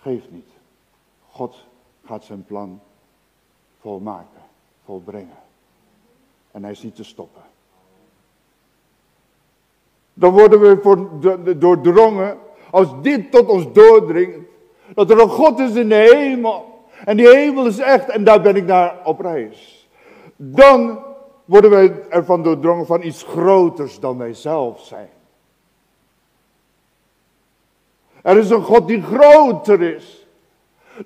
Geeft 0.04 0.30
niet. 0.30 0.50
God 1.30 1.64
gaat 2.04 2.24
zijn 2.24 2.44
plan 2.44 2.80
volmaken, 3.80 4.42
volbrengen. 4.84 5.42
En 6.50 6.62
hij 6.62 6.72
is 6.72 6.82
niet 6.82 6.94
te 6.94 7.04
stoppen. 7.04 7.42
Dan 10.14 10.32
worden 10.32 10.60
we 10.60 11.58
doordrongen, 11.58 12.38
als 12.70 12.88
dit 13.02 13.30
tot 13.30 13.48
ons 13.48 13.72
doordringt, 13.72 14.38
dat 14.94 15.10
er 15.10 15.20
een 15.20 15.28
God 15.28 15.58
is 15.58 15.74
in 15.74 15.88
de 15.88 15.94
hemel. 15.94 16.84
En 17.04 17.16
die 17.16 17.28
hemel 17.28 17.66
is 17.66 17.78
echt 17.78 18.08
en 18.08 18.24
daar 18.24 18.40
ben 18.40 18.56
ik 18.56 18.64
naar 18.64 19.00
op 19.04 19.20
reis. 19.20 19.88
Dan 20.36 20.98
worden 21.44 21.70
wij 21.70 22.08
ervan 22.08 22.42
doordrongen 22.42 22.86
van 22.86 23.02
iets 23.02 23.22
groters 23.22 24.00
dan 24.00 24.18
wij 24.18 24.34
zelf 24.34 24.80
zijn. 24.80 25.10
Er 28.24 28.38
is 28.38 28.50
een 28.50 28.62
God 28.62 28.86
die 28.86 29.02
groter 29.02 29.82
is 29.82 30.26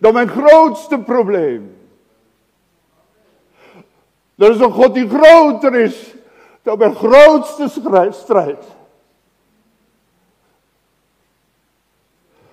dan 0.01 0.13
mijn 0.13 0.29
grootste 0.29 0.99
probleem. 0.99 1.77
Er 4.37 4.51
is 4.51 4.61
een 4.61 4.73
God 4.73 4.95
die 4.95 5.09
groter 5.09 5.75
is 5.75 6.15
dan 6.63 6.79
mijn 6.79 6.95
grootste 6.95 7.69
strijd. 8.11 8.65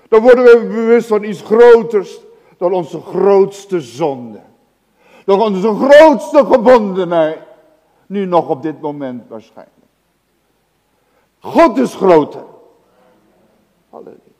Dan 0.07 0.21
worden 0.21 0.43
we 0.43 0.67
bewust 0.67 1.07
van 1.07 1.23
iets 1.23 1.41
groters 1.41 2.19
dan 2.57 2.73
onze 2.73 3.01
grootste 3.01 3.81
zonde. 3.81 4.41
Dan 5.25 5.41
onze 5.41 5.75
grootste 5.75 6.45
gebondenheid. 6.45 7.39
Nu 8.05 8.25
nog 8.25 8.49
op 8.49 8.61
dit 8.61 8.81
moment 8.81 9.27
waarschijnlijk. 9.27 9.75
God 11.39 11.77
is 11.77 11.95
groter. 11.95 12.43
Halleluja. 13.89 14.34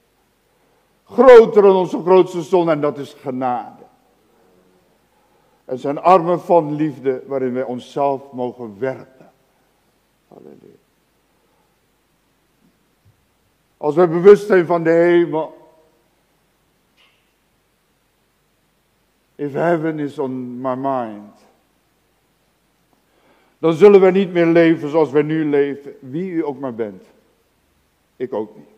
Groter 1.15 1.61
dan 1.61 1.75
onze 1.75 2.01
grootste 2.01 2.41
zonde 2.41 2.71
en 2.71 2.81
dat 2.81 2.97
is 2.97 3.13
genade. 3.13 3.83
En 5.65 5.79
zijn 5.79 5.97
armen 5.97 6.41
van 6.41 6.75
liefde 6.75 7.23
waarin 7.25 7.53
wij 7.53 7.63
onszelf 7.63 8.31
mogen 8.31 8.79
werpen. 8.79 9.31
Halleluja. 10.27 10.75
Als 13.77 13.95
wij 13.95 14.09
bewust 14.09 14.47
zijn 14.47 14.65
van 14.65 14.83
de 14.83 14.89
hemel. 14.89 15.57
If 19.35 19.53
heaven 19.53 19.99
is 19.99 20.19
on 20.19 20.61
my 20.61 20.75
mind. 20.75 21.33
Dan 23.57 23.73
zullen 23.73 24.01
we 24.01 24.11
niet 24.11 24.31
meer 24.31 24.45
leven 24.45 24.89
zoals 24.89 25.11
wij 25.11 25.21
nu 25.21 25.45
leven. 25.45 25.93
Wie 25.99 26.31
u 26.31 26.45
ook 26.45 26.59
maar 26.59 26.75
bent. 26.75 27.03
Ik 28.15 28.33
ook 28.33 28.55
niet. 28.55 28.74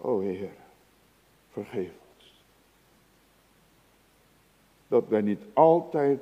O 0.00 0.20
Heer, 0.20 0.50
vergeef 1.52 1.90
ons. 2.16 2.42
Dat 4.88 5.04
wij 5.08 5.20
niet 5.20 5.42
altijd 5.52 6.20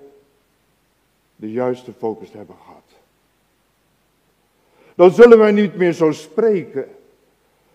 de 1.36 1.52
juiste 1.52 1.92
focus 1.92 2.32
hebben 2.32 2.56
gehad. 2.56 2.82
Dan 4.94 5.10
zullen 5.10 5.38
wij 5.38 5.52
niet 5.52 5.76
meer 5.76 5.92
zo 5.92 6.12
spreken 6.12 6.88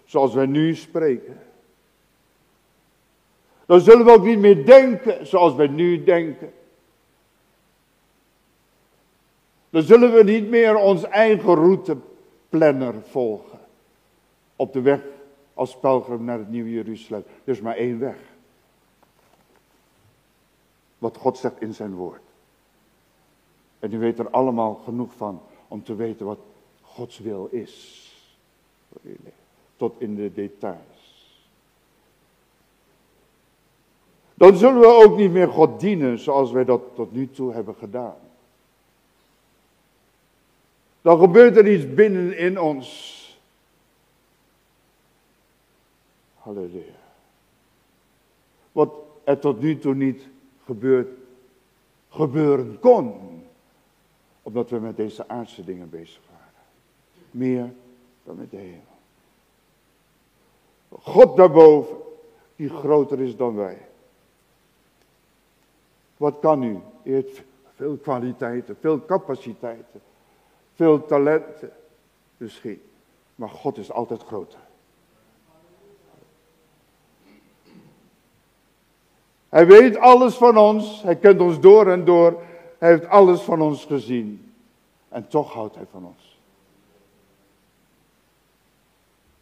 zoals 0.05 0.33
wij 0.33 0.45
nu 0.45 0.75
spreken. 0.75 1.39
Dan 3.65 3.81
zullen 3.81 4.05
we 4.05 4.11
ook 4.11 4.25
niet 4.25 4.39
meer 4.39 4.65
denken 4.65 5.27
zoals 5.27 5.55
wij 5.55 5.67
nu 5.67 6.03
denken. 6.03 6.53
Dan 9.69 9.81
zullen 9.81 10.13
we 10.13 10.23
niet 10.23 10.49
meer 10.49 10.75
ons 10.75 11.03
eigen 11.03 11.55
routeplanner 11.55 12.93
volgen. 13.03 13.59
Op 14.55 14.73
de 14.73 14.81
weg 14.81 14.99
als 15.53 15.79
pelgrim 15.79 16.23
naar 16.23 16.37
het 16.37 16.49
nieuwe 16.49 16.71
Jeruzalem. 16.71 17.23
Er 17.43 17.51
is 17.51 17.61
maar 17.61 17.75
één 17.75 17.99
weg. 17.99 18.17
Wat 20.97 21.17
God 21.17 21.37
zegt 21.37 21.61
in 21.61 21.73
zijn 21.73 21.93
woord. 21.93 22.21
En 23.79 23.93
u 23.93 23.99
weet 23.99 24.19
er 24.19 24.29
allemaal 24.29 24.81
genoeg 24.83 25.13
van 25.13 25.41
om 25.67 25.83
te 25.83 25.95
weten 25.95 26.25
wat 26.25 26.39
Gods 26.81 27.19
wil 27.19 27.47
is. 27.51 28.01
Tot 29.77 29.95
in 29.97 30.15
de 30.15 30.33
details. 30.33 30.93
Dan 34.33 34.55
zullen 34.55 34.79
we 34.79 34.87
ook 34.87 35.17
niet 35.17 35.31
meer 35.31 35.47
God 35.47 35.79
dienen 35.79 36.19
zoals 36.19 36.51
wij 36.51 36.65
dat 36.65 36.81
tot 36.95 37.11
nu 37.11 37.29
toe 37.29 37.53
hebben 37.53 37.75
gedaan. 37.75 38.15
Dan 41.01 41.19
gebeurt 41.19 41.57
er 41.57 41.71
iets 41.71 41.93
binnen 41.93 42.37
in 42.37 42.59
ons 42.59 43.21
Halleluja. 46.43 46.99
Wat 48.71 48.93
er 49.23 49.39
tot 49.39 49.59
nu 49.59 49.77
toe 49.77 49.95
niet 49.95 50.27
gebeurd, 50.65 51.07
gebeuren 52.09 52.79
kon. 52.79 53.13
Omdat 54.41 54.69
we 54.69 54.79
met 54.79 54.97
deze 54.97 55.27
aardse 55.27 55.63
dingen 55.63 55.89
bezig 55.89 56.21
waren. 56.29 56.63
Meer 57.31 57.73
dan 58.23 58.35
met 58.35 58.51
de 58.51 58.57
hemel. 58.57 58.81
God 60.89 61.37
daarboven, 61.37 61.97
die 62.55 62.69
groter 62.69 63.19
is 63.19 63.35
dan 63.35 63.55
wij. 63.55 63.77
Wat 66.17 66.39
kan 66.39 66.63
u? 66.63 66.79
U 67.03 67.13
heeft 67.13 67.41
veel 67.75 67.97
kwaliteiten, 67.97 68.77
veel 68.79 69.05
capaciteiten, 69.05 70.01
veel 70.73 71.05
talenten 71.05 71.71
misschien. 72.37 72.81
Maar 73.35 73.49
God 73.49 73.77
is 73.77 73.91
altijd 73.91 74.23
groter. 74.23 74.59
Hij 79.53 79.67
weet 79.67 79.97
alles 79.97 80.35
van 80.35 80.57
ons. 80.57 81.01
Hij 81.01 81.15
kent 81.15 81.41
ons 81.41 81.59
door 81.59 81.91
en 81.91 82.05
door. 82.05 82.41
Hij 82.77 82.89
heeft 82.89 83.07
alles 83.07 83.41
van 83.41 83.61
ons 83.61 83.85
gezien. 83.85 84.53
En 85.09 85.27
toch 85.27 85.53
houdt 85.53 85.75
hij 85.75 85.85
van 85.91 86.05
ons. 86.05 86.39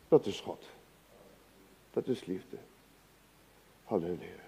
Dat 0.08 0.26
is 0.26 0.40
God. 0.40 0.64
Dat 1.94 2.08
is 2.08 2.26
liefde. 2.26 2.58
Halleluja. 3.84 4.42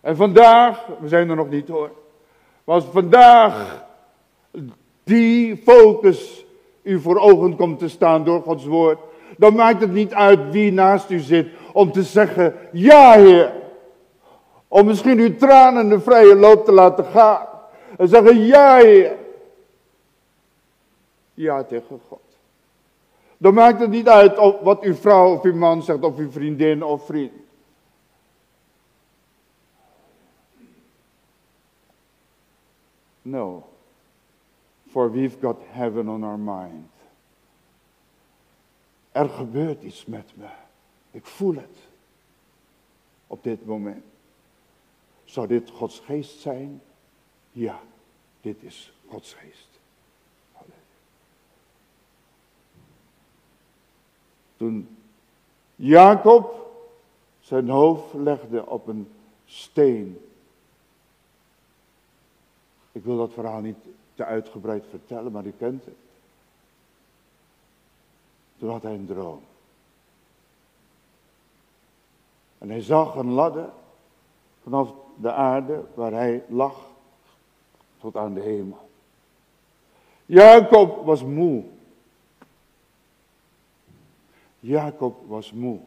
En 0.00 0.16
vandaag, 0.16 0.86
we 1.00 1.08
zijn 1.08 1.30
er 1.30 1.36
nog 1.36 1.50
niet 1.50 1.68
hoor. 1.68 1.90
Maar 2.64 2.74
als 2.74 2.84
vandaag 2.84 3.84
die 5.04 5.56
focus 5.56 6.44
u 6.82 7.00
voor 7.00 7.18
ogen 7.18 7.56
komt 7.56 7.78
te 7.78 7.88
staan 7.88 8.24
door 8.24 8.42
Gods 8.42 8.64
woord. 8.64 8.98
Dan 9.36 9.54
maakt 9.54 9.80
het 9.80 9.92
niet 9.92 10.14
uit 10.14 10.50
wie 10.50 10.72
naast 10.72 11.10
u 11.10 11.18
zit 11.18 11.48
om 11.72 11.92
te 11.92 12.02
zeggen, 12.02 12.54
ja 12.72 13.12
Heer. 13.12 13.52
Om 14.68 14.86
misschien 14.86 15.18
uw 15.18 15.36
tranen 15.36 15.88
de 15.88 16.00
vrije 16.00 16.34
loop 16.34 16.64
te 16.64 16.72
laten 16.72 17.04
gaan. 17.04 17.46
En 17.98 18.08
zeggen, 18.08 18.38
ja 18.38 18.76
Heer. 18.76 19.16
Ja 21.34 21.64
tegen 21.64 22.00
God. 22.08 22.20
Dan 23.36 23.54
maakt 23.54 23.80
het 23.80 23.90
niet 23.90 24.08
uit 24.08 24.36
wat 24.62 24.82
uw 24.82 24.94
vrouw 24.94 25.34
of 25.34 25.42
uw 25.42 25.54
man 25.54 25.82
zegt, 25.82 26.02
of 26.02 26.16
uw 26.16 26.30
vriendin 26.30 26.82
of 26.82 27.06
vriend. 27.06 27.32
No. 33.22 33.64
For 34.90 35.08
we've 35.08 35.36
got 35.40 35.56
heaven 35.70 36.08
on 36.08 36.24
our 36.24 36.38
mind. 36.38 36.88
Er 39.12 39.28
gebeurt 39.28 39.82
iets 39.82 40.06
met 40.06 40.32
me. 40.34 40.48
Ik 41.10 41.26
voel 41.26 41.54
het. 41.54 41.76
Op 43.26 43.42
dit 43.42 43.66
moment. 43.66 44.04
Zou 45.24 45.46
dit 45.46 45.70
Gods 45.70 45.98
geest 45.98 46.40
zijn? 46.40 46.82
Ja, 47.52 47.80
dit 48.40 48.62
is 48.62 48.92
Gods 49.08 49.34
geest. 49.34 49.68
Toen 54.56 54.96
Jacob 55.76 56.72
zijn 57.40 57.68
hoofd 57.68 58.14
legde 58.14 58.66
op 58.66 58.86
een 58.86 59.08
steen. 59.46 60.18
Ik 62.92 63.04
wil 63.04 63.16
dat 63.16 63.32
verhaal 63.32 63.60
niet 63.60 63.76
te 64.14 64.24
uitgebreid 64.24 64.84
vertellen, 64.90 65.32
maar 65.32 65.46
u 65.46 65.52
kent 65.58 65.84
het. 65.84 65.94
Toen 68.58 68.70
had 68.70 68.82
hij 68.82 68.94
een 68.94 69.06
droom. 69.06 69.42
En 72.60 72.70
hij 72.70 72.80
zag 72.80 73.14
een 73.14 73.30
ladder 73.30 73.70
vanaf 74.62 74.92
de 75.16 75.32
aarde 75.32 75.84
waar 75.94 76.12
hij 76.12 76.44
lag 76.48 76.90
tot 77.98 78.16
aan 78.16 78.34
de 78.34 78.40
hemel. 78.40 78.88
Jacob 80.26 81.04
was 81.04 81.24
moe. 81.24 81.64
Jacob 84.60 85.26
was 85.26 85.52
moe. 85.52 85.78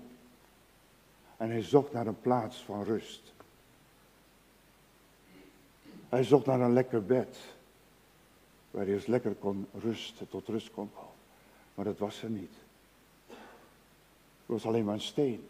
En 1.37 1.49
hij 1.49 1.61
zocht 1.61 1.93
naar 1.93 2.07
een 2.07 2.21
plaats 2.21 2.57
van 2.57 2.83
rust. 2.83 3.33
Hij 6.09 6.23
zocht 6.23 6.45
naar 6.45 6.61
een 6.61 6.73
lekker 6.73 7.05
bed. 7.05 7.37
Waar 8.71 8.85
hij 8.85 8.93
eens 8.93 9.05
lekker 9.05 9.33
kon 9.33 9.67
rusten, 9.73 10.29
tot 10.29 10.47
rust 10.47 10.71
kon 10.71 10.89
komen. 10.93 11.09
Maar 11.75 11.85
dat 11.85 11.97
was 11.97 12.23
er 12.23 12.29
niet. 12.29 12.53
was 14.45 14.65
alleen 14.65 14.85
maar 14.85 14.93
een 14.93 15.01
steen. 15.01 15.47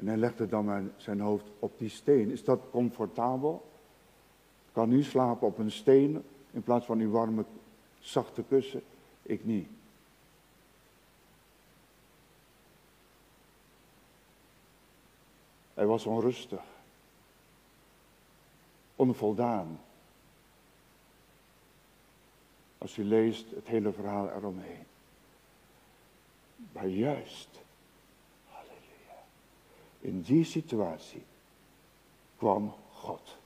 En 0.00 0.06
hij 0.06 0.16
legde 0.16 0.46
dan 0.46 0.92
zijn 0.96 1.20
hoofd 1.20 1.44
op 1.58 1.78
die 1.78 1.88
steen. 1.88 2.30
Is 2.30 2.44
dat 2.44 2.60
comfortabel? 2.70 3.70
Kan 4.72 4.92
u 4.92 5.02
slapen 5.02 5.46
op 5.46 5.58
een 5.58 5.70
steen 5.70 6.24
in 6.50 6.62
plaats 6.62 6.86
van 6.86 6.98
uw 6.98 7.10
warme, 7.10 7.44
zachte 7.98 8.42
kussen? 8.42 8.82
Ik 9.22 9.44
niet. 9.44 9.68
Hij 15.74 15.86
was 15.86 16.06
onrustig, 16.06 16.64
onvoldaan. 18.96 19.80
Als 22.78 22.96
u 22.96 23.04
leest 23.04 23.50
het 23.50 23.66
hele 23.66 23.92
verhaal 23.92 24.30
eromheen. 24.30 24.84
Maar 26.72 26.86
juist, 26.86 27.59
in 30.00 30.22
die 30.22 30.44
situatie 30.44 31.22
kwam 32.40 32.70
God 33.02 33.36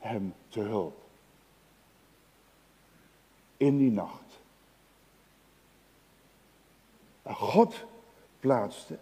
hem 0.00 0.32
te 0.48 0.60
hulp. 0.60 0.96
In 3.56 3.78
die 3.78 3.90
nacht. 3.92 4.38
En 7.22 7.34
God 7.34 7.84
plaatste 8.40 8.98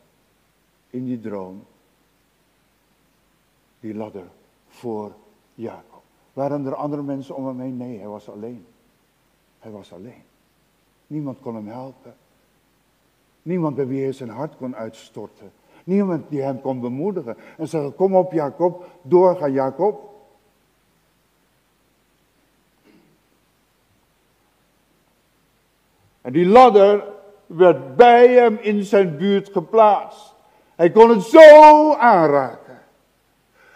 in 0.90 1.06
die 1.06 1.20
droom 1.20 1.62
die 3.80 3.94
ladder 3.94 4.26
voor 4.68 5.14
Jacob. 5.54 6.02
Waren 6.32 6.66
er 6.66 6.74
andere 6.74 7.02
mensen 7.02 7.36
om 7.36 7.46
hem 7.46 7.60
heen? 7.60 7.76
Nee, 7.76 7.98
hij 7.98 8.08
was 8.08 8.28
alleen. 8.28 8.66
Hij 9.58 9.70
was 9.70 9.92
alleen. 9.92 10.22
Niemand 11.06 11.40
kon 11.40 11.54
hem 11.54 11.68
helpen. 11.68 12.16
Niemand 13.48 13.74
bij 13.74 13.86
wie 13.86 14.02
hij 14.02 14.12
zijn 14.12 14.28
hart 14.28 14.56
kon 14.56 14.76
uitstorten. 14.76 15.52
Niemand 15.84 16.28
die 16.28 16.42
hem 16.42 16.60
kon 16.60 16.80
bemoedigen. 16.80 17.36
En 17.56 17.68
zeggen, 17.68 17.94
kom 17.94 18.16
op 18.16 18.32
Jacob, 18.32 18.86
doorga 19.02 19.48
Jacob. 19.48 20.10
En 26.20 26.32
die 26.32 26.46
ladder 26.46 27.04
werd 27.46 27.96
bij 27.96 28.28
hem 28.28 28.58
in 28.60 28.84
zijn 28.84 29.16
buurt 29.16 29.48
geplaatst. 29.48 30.34
Hij 30.74 30.90
kon 30.90 31.10
het 31.10 31.22
zo 31.22 31.92
aanraken. 31.94 32.78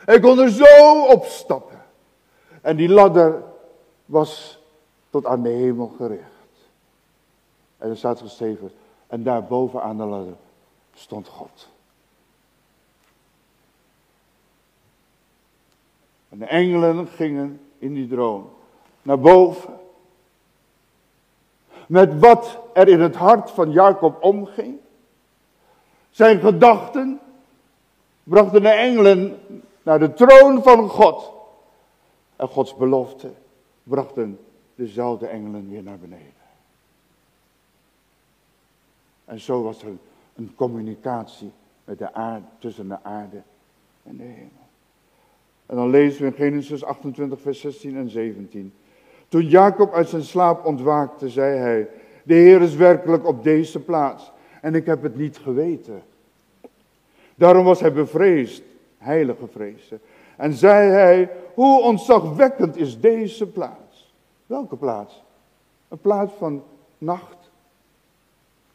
Hij 0.04 0.20
kon 0.20 0.38
er 0.38 0.50
zo 0.50 1.06
op 1.06 1.24
stappen. 1.24 1.82
En 2.60 2.76
die 2.76 2.88
ladder 2.88 3.42
was 4.04 4.58
tot 5.10 5.26
aan 5.26 5.42
de 5.42 5.48
hemel 5.48 5.92
gericht. 5.96 6.22
En 7.78 7.90
er 7.90 7.96
staat 7.96 8.20
geschreven, 8.20 8.72
en 9.12 9.22
daar 9.22 9.44
boven 9.44 9.82
aan 9.82 9.96
de 9.96 10.04
ladder 10.04 10.34
stond 10.94 11.28
God. 11.28 11.68
En 16.28 16.38
de 16.38 16.44
engelen 16.44 17.06
gingen 17.06 17.60
in 17.78 17.94
die 17.94 18.08
droom 18.08 18.50
naar 19.02 19.20
boven. 19.20 19.78
Met 21.86 22.18
wat 22.18 22.58
er 22.74 22.88
in 22.88 23.00
het 23.00 23.14
hart 23.14 23.50
van 23.50 23.70
Jacob 23.70 24.22
omging. 24.22 24.78
Zijn 26.10 26.40
gedachten 26.40 27.20
brachten 28.22 28.62
de 28.62 28.68
engelen 28.68 29.40
naar 29.82 29.98
de 29.98 30.12
troon 30.12 30.62
van 30.62 30.88
God. 30.88 31.32
En 32.36 32.48
Gods 32.48 32.76
belofte 32.76 33.32
brachten 33.82 34.38
dezelfde 34.74 35.26
engelen 35.26 35.70
weer 35.70 35.82
naar 35.82 35.98
beneden. 35.98 36.41
En 39.32 39.40
zo 39.40 39.62
was 39.62 39.82
er 39.82 39.88
een 40.34 40.52
communicatie 40.54 41.50
met 41.84 41.98
de 41.98 42.14
aarde, 42.14 42.46
tussen 42.58 42.88
de 42.88 43.02
aarde 43.02 43.42
en 44.02 44.16
de 44.16 44.22
hemel. 44.22 44.66
En 45.66 45.76
dan 45.76 45.90
lezen 45.90 46.20
we 46.20 46.26
in 46.26 46.32
Genesis 46.32 46.84
28, 46.84 47.40
vers 47.40 47.60
16 47.60 47.96
en 47.96 48.10
17. 48.10 48.74
Toen 49.28 49.46
Jacob 49.46 49.92
uit 49.92 50.08
zijn 50.08 50.22
slaap 50.22 50.64
ontwaakte, 50.66 51.28
zei 51.28 51.56
hij, 51.56 51.88
de 52.24 52.34
Heer 52.34 52.62
is 52.62 52.74
werkelijk 52.74 53.26
op 53.26 53.44
deze 53.44 53.80
plaats 53.80 54.32
en 54.60 54.74
ik 54.74 54.86
heb 54.86 55.02
het 55.02 55.16
niet 55.16 55.38
geweten. 55.38 56.02
Daarom 57.34 57.64
was 57.64 57.80
hij 57.80 57.92
bevreesd, 57.92 58.62
heilige 58.98 59.46
vreesde. 59.46 59.98
En 60.36 60.52
zei 60.52 60.90
hij, 60.90 61.30
hoe 61.54 61.82
ontzagwekkend 61.82 62.76
is 62.76 63.00
deze 63.00 63.46
plaats? 63.46 64.14
Welke 64.46 64.76
plaats? 64.76 65.22
Een 65.88 66.00
plaats 66.00 66.32
van 66.32 66.62
nacht, 66.98 67.41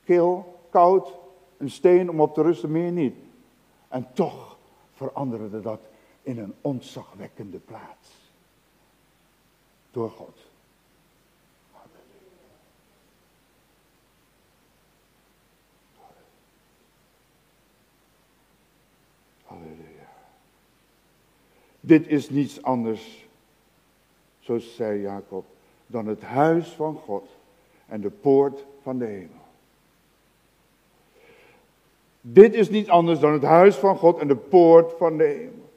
kil, 0.07 0.59
koud, 0.69 1.13
een 1.57 1.69
steen 1.69 2.09
om 2.09 2.21
op 2.21 2.33
te 2.33 2.41
rusten, 2.41 2.71
meer 2.71 2.91
niet. 2.91 3.15
En 3.87 4.07
toch 4.13 4.57
veranderde 4.93 5.61
dat 5.61 5.79
in 6.21 6.39
een 6.39 6.53
ontzagwekkende 6.61 7.57
plaats. 7.57 8.09
Door 9.91 10.09
God. 10.09 10.37
Dit 21.79 22.07
is 22.07 22.29
niets 22.29 22.61
anders, 22.61 23.27
zo 24.39 24.57
zei 24.57 25.01
Jacob, 25.01 25.45
dan 25.85 26.05
het 26.07 26.21
huis 26.21 26.67
van 26.67 26.95
God 26.95 27.29
en 27.85 28.01
de 28.01 28.09
poort 28.09 28.65
van 28.81 28.97
de 28.97 29.05
hemel. 29.05 29.46
Dit 32.29 32.53
is 32.53 32.69
niet 32.69 32.89
anders 32.89 33.19
dan 33.19 33.33
het 33.33 33.43
huis 33.43 33.75
van 33.75 33.97
God 33.97 34.19
en 34.19 34.27
de 34.27 34.35
poort 34.35 34.93
van 34.97 35.17
de 35.17 35.23
hemel. 35.23 35.69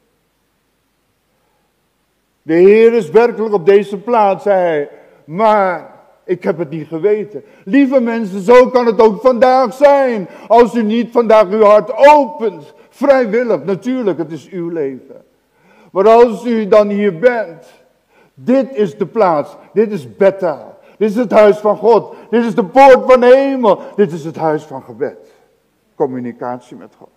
De 2.42 2.54
Heer 2.54 2.92
is 2.92 3.10
werkelijk 3.10 3.54
op 3.54 3.66
deze 3.66 3.98
plaats, 3.98 4.42
zei 4.42 4.58
hij, 4.58 4.88
maar 5.24 5.94
ik 6.24 6.42
heb 6.42 6.58
het 6.58 6.70
niet 6.70 6.86
geweten. 6.86 7.44
Lieve 7.64 8.00
mensen, 8.00 8.40
zo 8.40 8.68
kan 8.68 8.86
het 8.86 9.00
ook 9.00 9.20
vandaag 9.20 9.74
zijn. 9.74 10.28
Als 10.48 10.74
u 10.74 10.82
niet 10.82 11.10
vandaag 11.12 11.48
uw 11.48 11.62
hart 11.62 11.92
opent, 11.96 12.74
vrijwillig, 12.88 13.64
natuurlijk, 13.64 14.18
het 14.18 14.32
is 14.32 14.48
uw 14.48 14.68
leven. 14.68 15.24
Maar 15.92 16.08
als 16.08 16.44
u 16.44 16.68
dan 16.68 16.88
hier 16.88 17.18
bent, 17.18 17.66
dit 18.34 18.74
is 18.74 18.96
de 18.96 19.06
plaats, 19.06 19.56
dit 19.72 19.92
is 19.92 20.16
Bethel, 20.16 20.74
dit 20.98 21.10
is 21.10 21.16
het 21.16 21.30
huis 21.30 21.56
van 21.56 21.76
God, 21.76 22.14
dit 22.30 22.44
is 22.44 22.54
de 22.54 22.64
poort 22.64 23.10
van 23.10 23.20
de 23.20 23.36
hemel, 23.36 23.80
dit 23.96 24.12
is 24.12 24.24
het 24.24 24.36
huis 24.36 24.62
van 24.62 24.82
gebed. 24.82 25.29
Communicatie 26.00 26.76
met 26.76 26.94
God. 26.98 27.08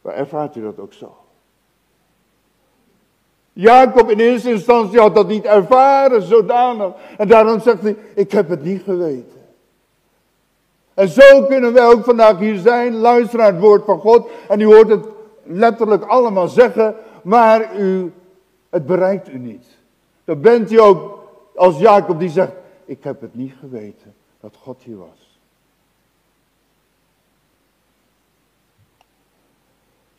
Maar 0.00 0.14
ervaart 0.14 0.56
u 0.56 0.62
dat 0.62 0.78
ook 0.78 0.92
zo? 0.92 1.16
Jacob 3.52 4.10
in 4.10 4.18
eerste 4.18 4.50
instantie 4.50 5.00
had 5.00 5.14
dat 5.14 5.28
niet 5.28 5.44
ervaren, 5.44 6.22
zodanig. 6.22 6.92
En 7.18 7.28
daarom 7.28 7.60
zegt 7.60 7.82
hij, 7.82 7.96
ik 8.14 8.32
heb 8.32 8.48
het 8.48 8.62
niet 8.62 8.82
geweten. 8.82 9.42
En 10.94 11.08
zo 11.08 11.44
kunnen 11.44 11.72
wij 11.72 11.86
ook 11.86 12.04
vandaag 12.04 12.38
hier 12.38 12.58
zijn, 12.58 12.94
luisteren 12.94 13.44
naar 13.44 13.52
het 13.52 13.62
woord 13.62 13.84
van 13.84 13.98
God. 13.98 14.28
En 14.48 14.60
u 14.60 14.64
hoort 14.64 14.88
het 14.88 15.06
letterlijk 15.42 16.04
allemaal 16.04 16.48
zeggen, 16.48 16.96
maar 17.22 17.78
u, 17.78 18.12
het 18.70 18.86
bereikt 18.86 19.28
u 19.28 19.38
niet. 19.38 19.66
Dan 20.24 20.40
bent 20.40 20.72
u 20.72 20.80
ook 20.80 21.28
als 21.54 21.78
Jacob 21.78 22.18
die 22.18 22.30
zegt, 22.30 22.52
ik 22.84 23.04
heb 23.04 23.20
het 23.20 23.34
niet 23.34 23.54
geweten 23.60 24.14
dat 24.40 24.56
God 24.56 24.82
hier 24.82 24.98
was. 24.98 25.23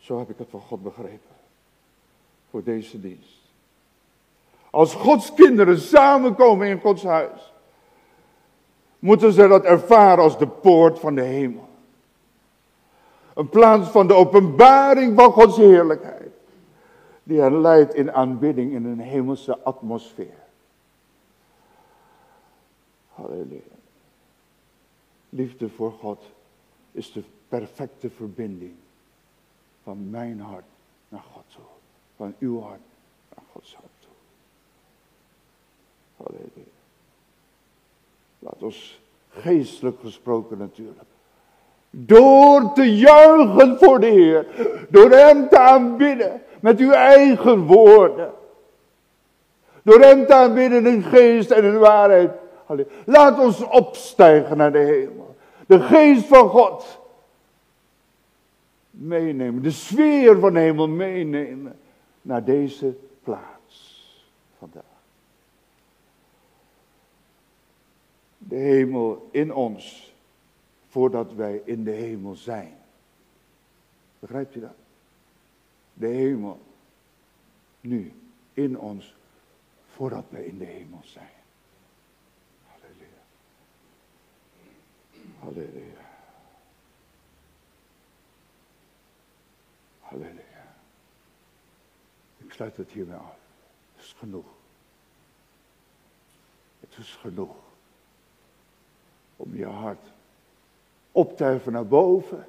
Zo 0.06 0.18
heb 0.18 0.30
ik 0.30 0.38
het 0.38 0.48
van 0.50 0.60
God 0.60 0.82
begrepen. 0.82 1.36
Voor 2.50 2.62
deze 2.62 3.00
dienst. 3.00 3.38
Als 4.70 4.94
Gods 4.94 5.34
kinderen 5.34 5.78
samenkomen 5.78 6.68
in 6.68 6.80
Gods 6.80 7.02
huis, 7.02 7.52
moeten 8.98 9.32
ze 9.32 9.48
dat 9.48 9.64
ervaren 9.64 10.24
als 10.24 10.38
de 10.38 10.46
poort 10.46 10.98
van 10.98 11.14
de 11.14 11.22
hemel. 11.22 11.68
Een 13.34 13.48
plaats 13.48 13.88
van 13.88 14.06
de 14.06 14.14
openbaring 14.14 15.16
van 15.16 15.32
Gods 15.32 15.56
heerlijkheid. 15.56 16.32
Die 17.22 17.40
hen 17.40 17.60
leidt 17.60 17.94
in 17.94 18.12
aanbidding 18.12 18.72
in 18.72 18.84
een 18.84 19.00
hemelse 19.00 19.58
atmosfeer. 19.58 20.44
Halleluja. 23.14 23.60
Liefde 25.28 25.68
voor 25.68 25.92
God 25.92 26.22
is 26.92 27.12
de 27.12 27.22
perfecte 27.48 28.10
verbinding 28.10 28.74
van 29.86 30.10
mijn 30.10 30.40
hart 30.40 30.64
naar 31.08 31.24
God 31.32 31.44
toe. 31.54 31.64
Van 32.16 32.34
uw 32.38 32.60
hart 32.60 32.80
naar 33.34 33.44
Gods 33.52 33.74
hart 33.74 33.92
toe. 34.00 34.10
Halleluja. 36.16 36.72
Laat 38.38 38.62
ons 38.62 39.00
geestelijk 39.28 40.00
gesproken 40.00 40.58
natuurlijk 40.58 41.02
door 41.90 42.72
te 42.72 42.96
juichen 42.96 43.78
voor 43.78 44.00
de 44.00 44.06
Heer. 44.06 44.46
Door 44.90 45.10
Hem 45.10 45.48
te 45.48 45.58
aanbidden 45.58 46.42
met 46.60 46.78
uw 46.78 46.90
eigen 46.90 47.66
woorden. 47.66 48.32
Door 49.82 50.00
hem 50.00 50.26
te 50.26 50.34
aanbidden 50.34 50.86
in 50.86 51.02
geest 51.02 51.50
en 51.50 51.64
in 51.64 51.78
waarheid. 51.78 52.30
Laat 53.04 53.38
ons 53.38 53.62
opstijgen 53.62 54.56
naar 54.56 54.72
de 54.72 54.78
hemel. 54.78 55.36
De 55.66 55.80
geest 55.80 56.26
van 56.26 56.48
God 56.48 56.98
meenemen. 58.96 59.62
De 59.62 59.70
sfeer 59.70 60.38
van 60.38 60.56
hemel 60.56 60.88
meenemen 60.88 61.78
naar 62.22 62.44
deze 62.44 62.96
plaats 63.22 64.04
vandaag. 64.58 64.84
De 68.38 68.56
hemel 68.56 69.28
in 69.30 69.54
ons 69.54 70.14
voordat 70.88 71.34
wij 71.34 71.62
in 71.64 71.84
de 71.84 71.90
hemel 71.90 72.34
zijn. 72.34 72.74
Begrijpt 74.18 74.54
u 74.54 74.60
dat? 74.60 74.76
De 75.92 76.06
hemel 76.06 76.60
nu 77.80 78.12
in 78.52 78.78
ons 78.78 79.14
voordat 79.86 80.24
wij 80.28 80.44
in 80.44 80.58
de 80.58 80.64
hemel 80.64 81.00
zijn. 81.04 81.28
Halleluja. 82.66 83.22
Halleluja. 85.38 86.05
Ik 92.36 92.52
sluit 92.52 92.76
het 92.76 92.90
hiermee 92.90 93.16
af. 93.16 93.36
Het 93.94 94.04
is 94.04 94.14
genoeg. 94.18 94.46
Het 96.80 96.96
is 96.98 97.18
genoeg. 97.20 97.54
Om 99.36 99.56
je 99.56 99.66
hart 99.66 100.06
op 101.12 101.36
te 101.36 101.44
heffen 101.44 101.72
naar 101.72 101.86
boven. 101.86 102.46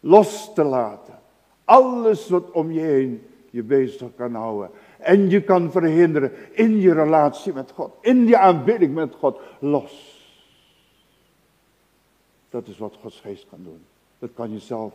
Los 0.00 0.54
te 0.54 0.62
laten. 0.62 1.20
Alles 1.64 2.28
wat 2.28 2.50
om 2.50 2.70
je 2.70 2.80
heen 2.80 3.26
je 3.50 3.62
bezig 3.62 4.14
kan 4.16 4.34
houden. 4.34 4.70
En 4.98 5.30
je 5.30 5.42
kan 5.42 5.70
verhinderen 5.70 6.56
in 6.56 6.80
je 6.80 6.92
relatie 6.92 7.52
met 7.52 7.70
God. 7.70 7.92
In 8.00 8.26
je 8.26 8.38
aanbidding 8.38 8.94
met 8.94 9.14
God. 9.14 9.40
Los. 9.58 10.20
Dat 12.50 12.66
is 12.66 12.78
wat 12.78 12.96
Gods 13.00 13.20
geest 13.20 13.46
kan 13.48 13.62
doen. 13.62 13.84
Dat 14.18 14.30
kan 14.34 14.52
je 14.52 14.58
zelf 14.58 14.92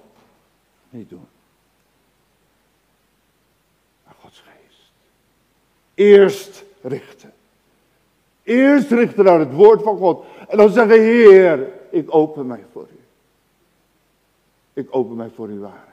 niet 0.90 1.10
doen. 1.10 1.28
Maar 4.06 4.16
Gods 4.20 4.40
geest. 4.40 4.92
Eerst 5.94 6.64
richten. 6.82 7.34
Eerst 8.44 8.92
richten 8.92 9.24
naar 9.24 9.40
het 9.40 9.54
woord 9.54 9.82
van 9.84 9.98
God. 9.98 10.26
En 10.48 10.58
dan 10.58 10.70
zeggen, 10.70 11.02
Heer, 11.02 11.74
ik 11.90 12.16
open 12.16 12.48
mij 12.48 12.66
voor 12.72 12.88
u. 12.92 13.00
Ik 14.74 14.96
open 14.96 15.16
mij 15.16 15.30
voor 15.30 15.48
uw 15.48 15.60
waarheid. 15.60 15.86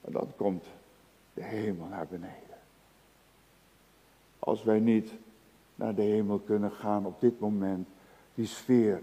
En 0.00 0.12
dan 0.12 0.32
komt 0.36 0.64
de 1.34 1.42
hemel 1.42 1.86
naar 1.86 2.06
beneden. 2.06 2.58
Als 4.38 4.62
wij 4.62 4.78
niet 4.78 5.10
naar 5.74 5.94
de 5.94 6.02
hemel 6.02 6.38
kunnen 6.38 6.70
gaan 6.70 7.06
op 7.06 7.20
dit 7.20 7.40
moment, 7.40 7.88
die 8.34 8.46
sfeer 8.46 9.02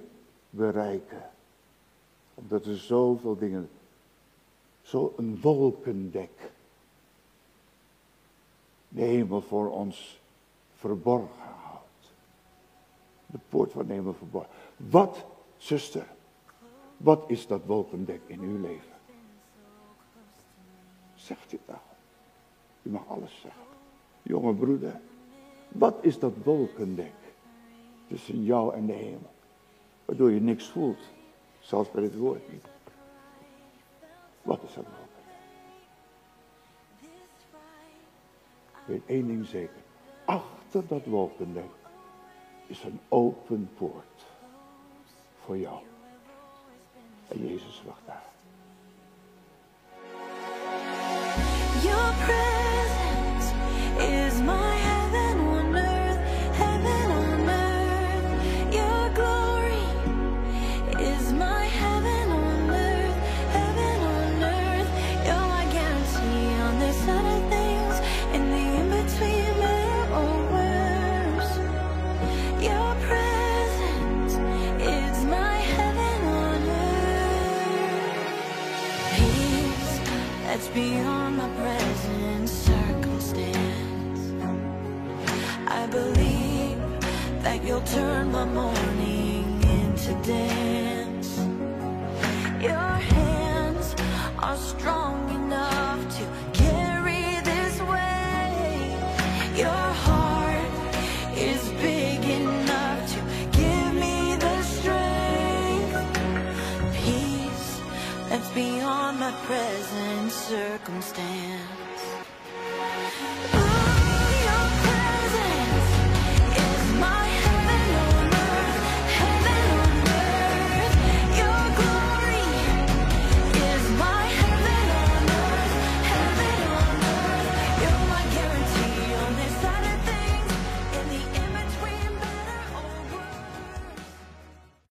bereiken. 0.49 1.29
Omdat 2.35 2.65
er 2.65 2.77
zoveel 2.77 3.37
dingen, 3.37 3.69
zo 4.81 5.13
een 5.17 5.41
wolkendek, 5.41 6.51
de 8.89 9.01
hemel 9.01 9.41
voor 9.41 9.71
ons 9.71 10.19
verborgen 10.75 11.43
houdt. 11.63 12.13
De 13.25 13.39
poort 13.49 13.71
van 13.71 13.87
de 13.87 13.93
hemel 13.93 14.13
verborgen. 14.13 14.51
Wat, 14.77 15.25
zuster, 15.57 16.07
wat 16.97 17.23
is 17.27 17.47
dat 17.47 17.65
wolkendek 17.65 18.21
in 18.25 18.39
uw 18.39 18.61
leven? 18.61 18.93
Zegt 21.15 21.53
u 21.53 21.59
nou. 21.65 21.79
U 22.81 22.89
mag 22.89 23.07
alles 23.07 23.39
zeggen. 23.41 23.61
Jonge 24.21 24.53
broeder, 24.53 24.99
wat 25.67 25.95
is 26.01 26.19
dat 26.19 26.33
wolkendek 26.43 27.13
tussen 28.07 28.43
jou 28.43 28.73
en 28.73 28.85
de 28.85 28.93
hemel? 28.93 29.33
Waardoor 30.05 30.31
je 30.31 30.41
niks 30.41 30.67
voelt, 30.67 31.09
zelfs 31.65 31.91
bij 31.91 32.03
het 32.03 32.17
woord 32.17 32.51
niet. 32.51 32.65
Wat 34.41 34.63
is 34.63 34.73
dat 34.73 34.83
wolkendek? 34.83 35.13
Ik 38.71 38.85
weet 38.85 39.01
één 39.05 39.27
ding 39.27 39.45
zeker. 39.45 39.83
Achter 40.25 40.87
dat 40.87 41.05
wolkendek 41.05 41.71
is 42.67 42.83
een 42.83 42.99
open 43.09 43.69
poort 43.77 44.25
voor 45.43 45.57
jou. 45.57 45.79
En 47.27 47.47
Jezus 47.47 47.83
wacht 47.85 48.05
daar. 48.05 48.33